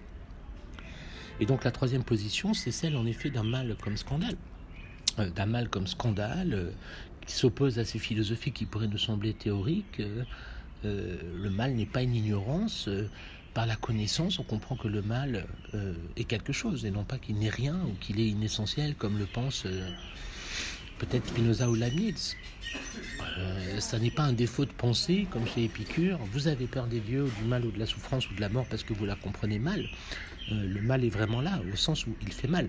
[1.41, 4.37] Et donc la troisième position, c'est celle en effet d'un mal comme scandale.
[5.37, 6.73] d'un mal comme scandale
[7.29, 10.25] qui s'oppose à ces philosophies qui pourraient nous sembler théoriques, euh,
[10.85, 12.89] le mal n'est pas une ignorance.
[12.89, 13.09] Euh,
[13.55, 17.19] par la connaissance, on comprend que le mal euh, est quelque chose et non pas
[17.19, 19.67] qu'il n'est rien ou qu'il est inessentiel comme le pense
[20.99, 22.37] peut-être Spinoza ou Leibniz.
[23.81, 26.19] ça n'est pas un défaut de pensée comme chez Épicure.
[26.33, 28.49] Vous avez peur des vieux, ou du mal ou de la souffrance ou de la
[28.49, 29.85] mort parce que vous la comprenez mal.
[30.51, 32.69] le mal est vraiment là, au sens où il fait mal.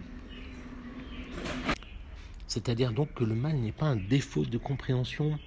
[2.48, 5.38] C'est-à-dire donc que le mal n'est pas un défaut de compréhension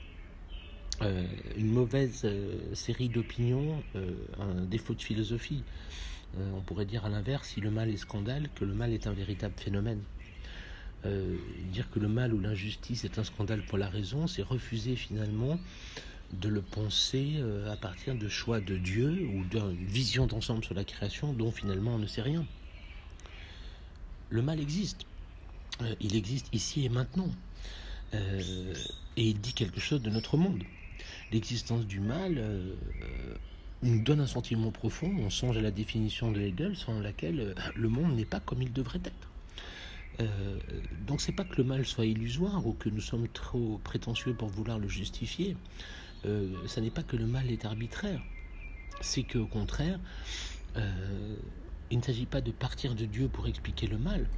[1.01, 1.25] euh,
[1.57, 5.63] une mauvaise euh, série d'opinions, euh, un défaut de philosophie.
[6.55, 9.13] on pourrait dire à l'inverse, si le mal est scandale, que le mal est un
[9.13, 10.01] véritable phénomène.
[11.73, 15.59] dire que le mal ou l'injustice est un scandale pour la raison, c'est refuser finalement
[16.33, 20.85] de le penser à partir de choix de Dieu ou d'une vision d'ensemble sur la
[20.85, 22.47] création dont finalement on ne sait rien.
[24.31, 25.05] Le mal existe.
[26.01, 27.31] il existe ici et maintenant.
[28.15, 30.63] et il dit quelque chose de notre monde
[31.33, 32.75] l'existence du mal euh,
[33.83, 35.13] nous donne un sentiment profond.
[35.19, 38.63] On songe à la définition de Hegel selon laquelle euh, le monde n'est pas comme
[38.63, 39.29] il devrait être.
[40.21, 40.59] Euh,
[41.07, 44.49] donc c'est pas que le mal soit illusoire ou que nous sommes trop prétentieux pour
[44.49, 45.57] vouloir le justifier.
[46.25, 48.23] Euh, ça n'est pas que le mal est arbitraire.
[49.01, 49.99] C'est qu'au contraire,
[51.91, 54.29] il ne s'agit pas de partir de Dieu pour expliquer le mal,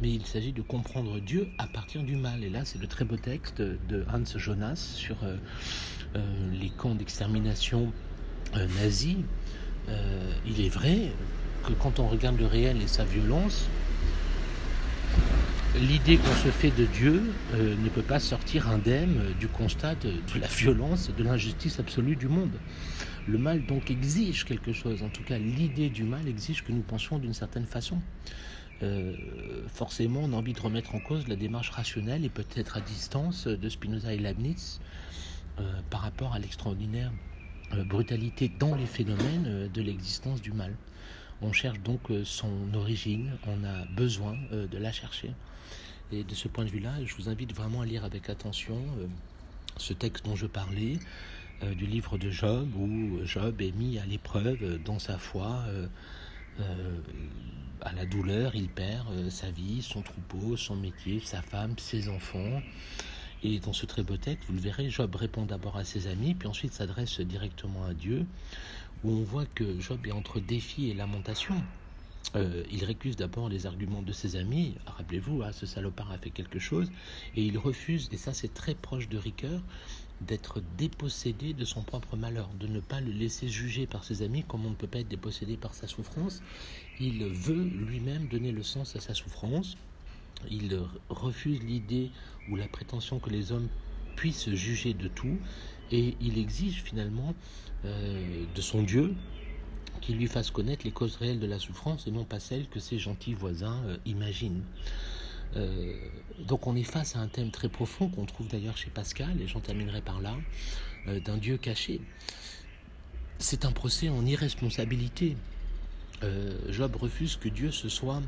[0.00, 2.44] mais il s'agit de comprendre Dieu à partir du mal.
[2.44, 5.36] Et là, c'est le très beau texte de Hans Jonas sur euh,
[6.52, 7.92] les camps d'extermination
[8.56, 9.16] euh, nazis,
[10.46, 11.12] il est vrai
[11.66, 13.68] que quand on regarde le réel et sa violence,
[15.78, 17.22] l'idée qu'on se fait de Dieu
[17.54, 22.52] ne peut pas sortir indemne du constat de, la violence, de l'injustice absolue du monde.
[23.26, 26.82] Le mal donc exige quelque chose, en tout cas l'idée du mal exige que nous
[26.82, 27.98] pensions d'une certaine façon.
[28.82, 29.14] Euh,
[29.68, 33.46] forcément, on a envie de remettre en cause la démarche rationnelle et peut-être à distance
[33.46, 34.80] de Spinoza et Leibniz
[35.58, 37.12] euh, par rapport à l'extraordinaire
[37.72, 40.74] euh, brutalité dans les phénomènes de l'existence du mal.
[41.42, 45.32] On cherche donc son origine, on a besoin de la chercher.
[46.12, 48.80] Et de ce point de vue-là, je vous invite vraiment à lire avec attention
[49.76, 50.98] ce texte dont je parlais,
[51.76, 55.64] du livre de Job, où Job est mis à l'épreuve dans sa foi
[57.84, 62.08] à la douleur, il perd euh, sa vie, son troupeau, son métier, sa femme, ses
[62.08, 62.62] enfants.
[63.44, 66.34] Et dans ce très beau texte, vous le verrez, Job répond d'abord à ses amis,
[66.34, 68.24] puis ensuite s'adresse directement à Dieu,
[69.04, 71.54] où on voit que Job est entre défi et lamentation.
[72.36, 76.30] Euh, il récuse d'abord les arguments de ses amis, rappelez-vous, ah, ce salopard a fait
[76.30, 76.90] quelque chose,
[77.36, 79.60] et il refuse, et ça c'est très proche de Ricoeur,
[80.22, 84.42] d'être dépossédé de son propre malheur, de ne pas le laisser juger par ses amis
[84.48, 86.40] comme on ne peut pas être dépossédé par sa souffrance.
[86.98, 89.76] Il veut lui-même donner le sens à sa souffrance.
[90.50, 92.10] Il refuse l'idée
[92.50, 93.68] ou la prétention que les hommes
[94.16, 95.38] puissent juger de tout
[95.90, 97.34] et il exige finalement
[97.84, 99.14] euh, de son Dieu
[100.00, 102.80] qu'il lui fasse connaître les causes réelles de la souffrance et non pas celles que
[102.80, 104.62] ses gentils voisins euh, imaginent.
[105.56, 105.94] Euh,
[106.38, 109.46] donc on est face à un thème très profond qu'on trouve d'ailleurs chez Pascal, et
[109.46, 110.36] j'en terminerai par là,
[111.24, 112.00] d'un Dieu caché.
[113.38, 115.36] C'est un procès en irresponsabilité.
[116.70, 118.22] Job refuse que Dieu se soit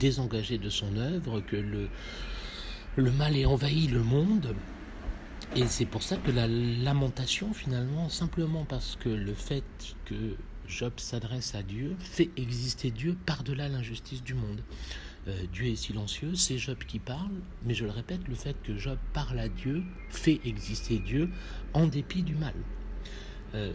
[0.00, 1.88] désengagé de son œuvre, que le,
[2.96, 4.54] le mal ait envahi le monde.
[5.54, 9.64] Et c'est pour ça que la lamentation, finalement, simplement parce que le fait
[10.06, 10.36] que
[10.66, 14.62] Job s'adresse à Dieu fait exister Dieu par-delà l'injustice du monde.
[15.28, 17.32] Euh, Dieu est silencieux, c'est Job qui parle,
[17.64, 21.30] mais je le répète, le fait que Job parle à Dieu fait exister Dieu
[21.74, 22.54] en dépit du mal.
[23.54, 23.72] Euh,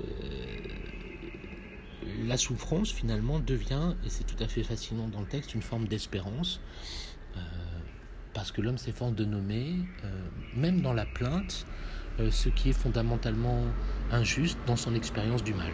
[2.26, 5.88] la souffrance finalement devient, et c'est tout à fait fascinant dans le texte, une forme
[5.88, 6.62] d'espérance,
[7.36, 7.40] euh,
[8.34, 9.76] parce que l'homme s'efforce de nommer,
[10.56, 11.66] même dans la plainte,
[12.30, 13.64] ce qui est fondamentalement
[14.12, 15.72] injuste dans son expérience du mal.